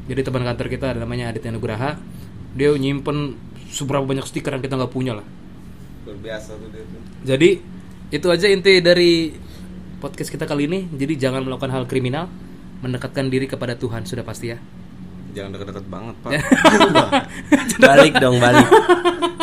jadi 0.05 0.19
teman 0.21 0.43
kantor 0.43 0.67
kita 0.67 0.85
ada 0.91 0.99
namanya 0.99 1.31
Aditya 1.31 1.49
Nugraha 1.49 1.95
dia 2.51 2.75
nyimpen 2.75 3.39
seberapa 3.71 4.03
banyak 4.03 4.27
stiker 4.27 4.51
yang 4.51 4.59
kita 4.59 4.75
nggak 4.75 4.91
punya 4.91 5.15
lah 5.15 5.25
Luar 6.03 6.19
biasa 6.19 6.57
tuh 6.57 6.67
dia 6.67 6.83
tuh. 6.83 7.01
jadi 7.23 7.49
itu 8.09 8.27
aja 8.27 8.47
inti 8.49 8.81
dari 8.81 9.31
podcast 9.99 10.27
kita 10.27 10.43
kali 10.43 10.67
ini 10.67 10.89
jadi 10.91 11.29
jangan 11.29 11.45
melakukan 11.45 11.71
hal 11.71 11.85
kriminal 11.85 12.27
mendekatkan 12.79 13.29
diri 13.29 13.47
kepada 13.47 13.75
Tuhan 13.75 14.03
sudah 14.03 14.27
pasti 14.27 14.51
ya 14.51 14.59
Jangan 15.29 15.53
deket-deket 15.53 15.85
banget, 15.93 16.15
Pak. 16.25 16.31
Balik 17.85 18.17
dong, 18.17 18.41
balik. 18.41 18.65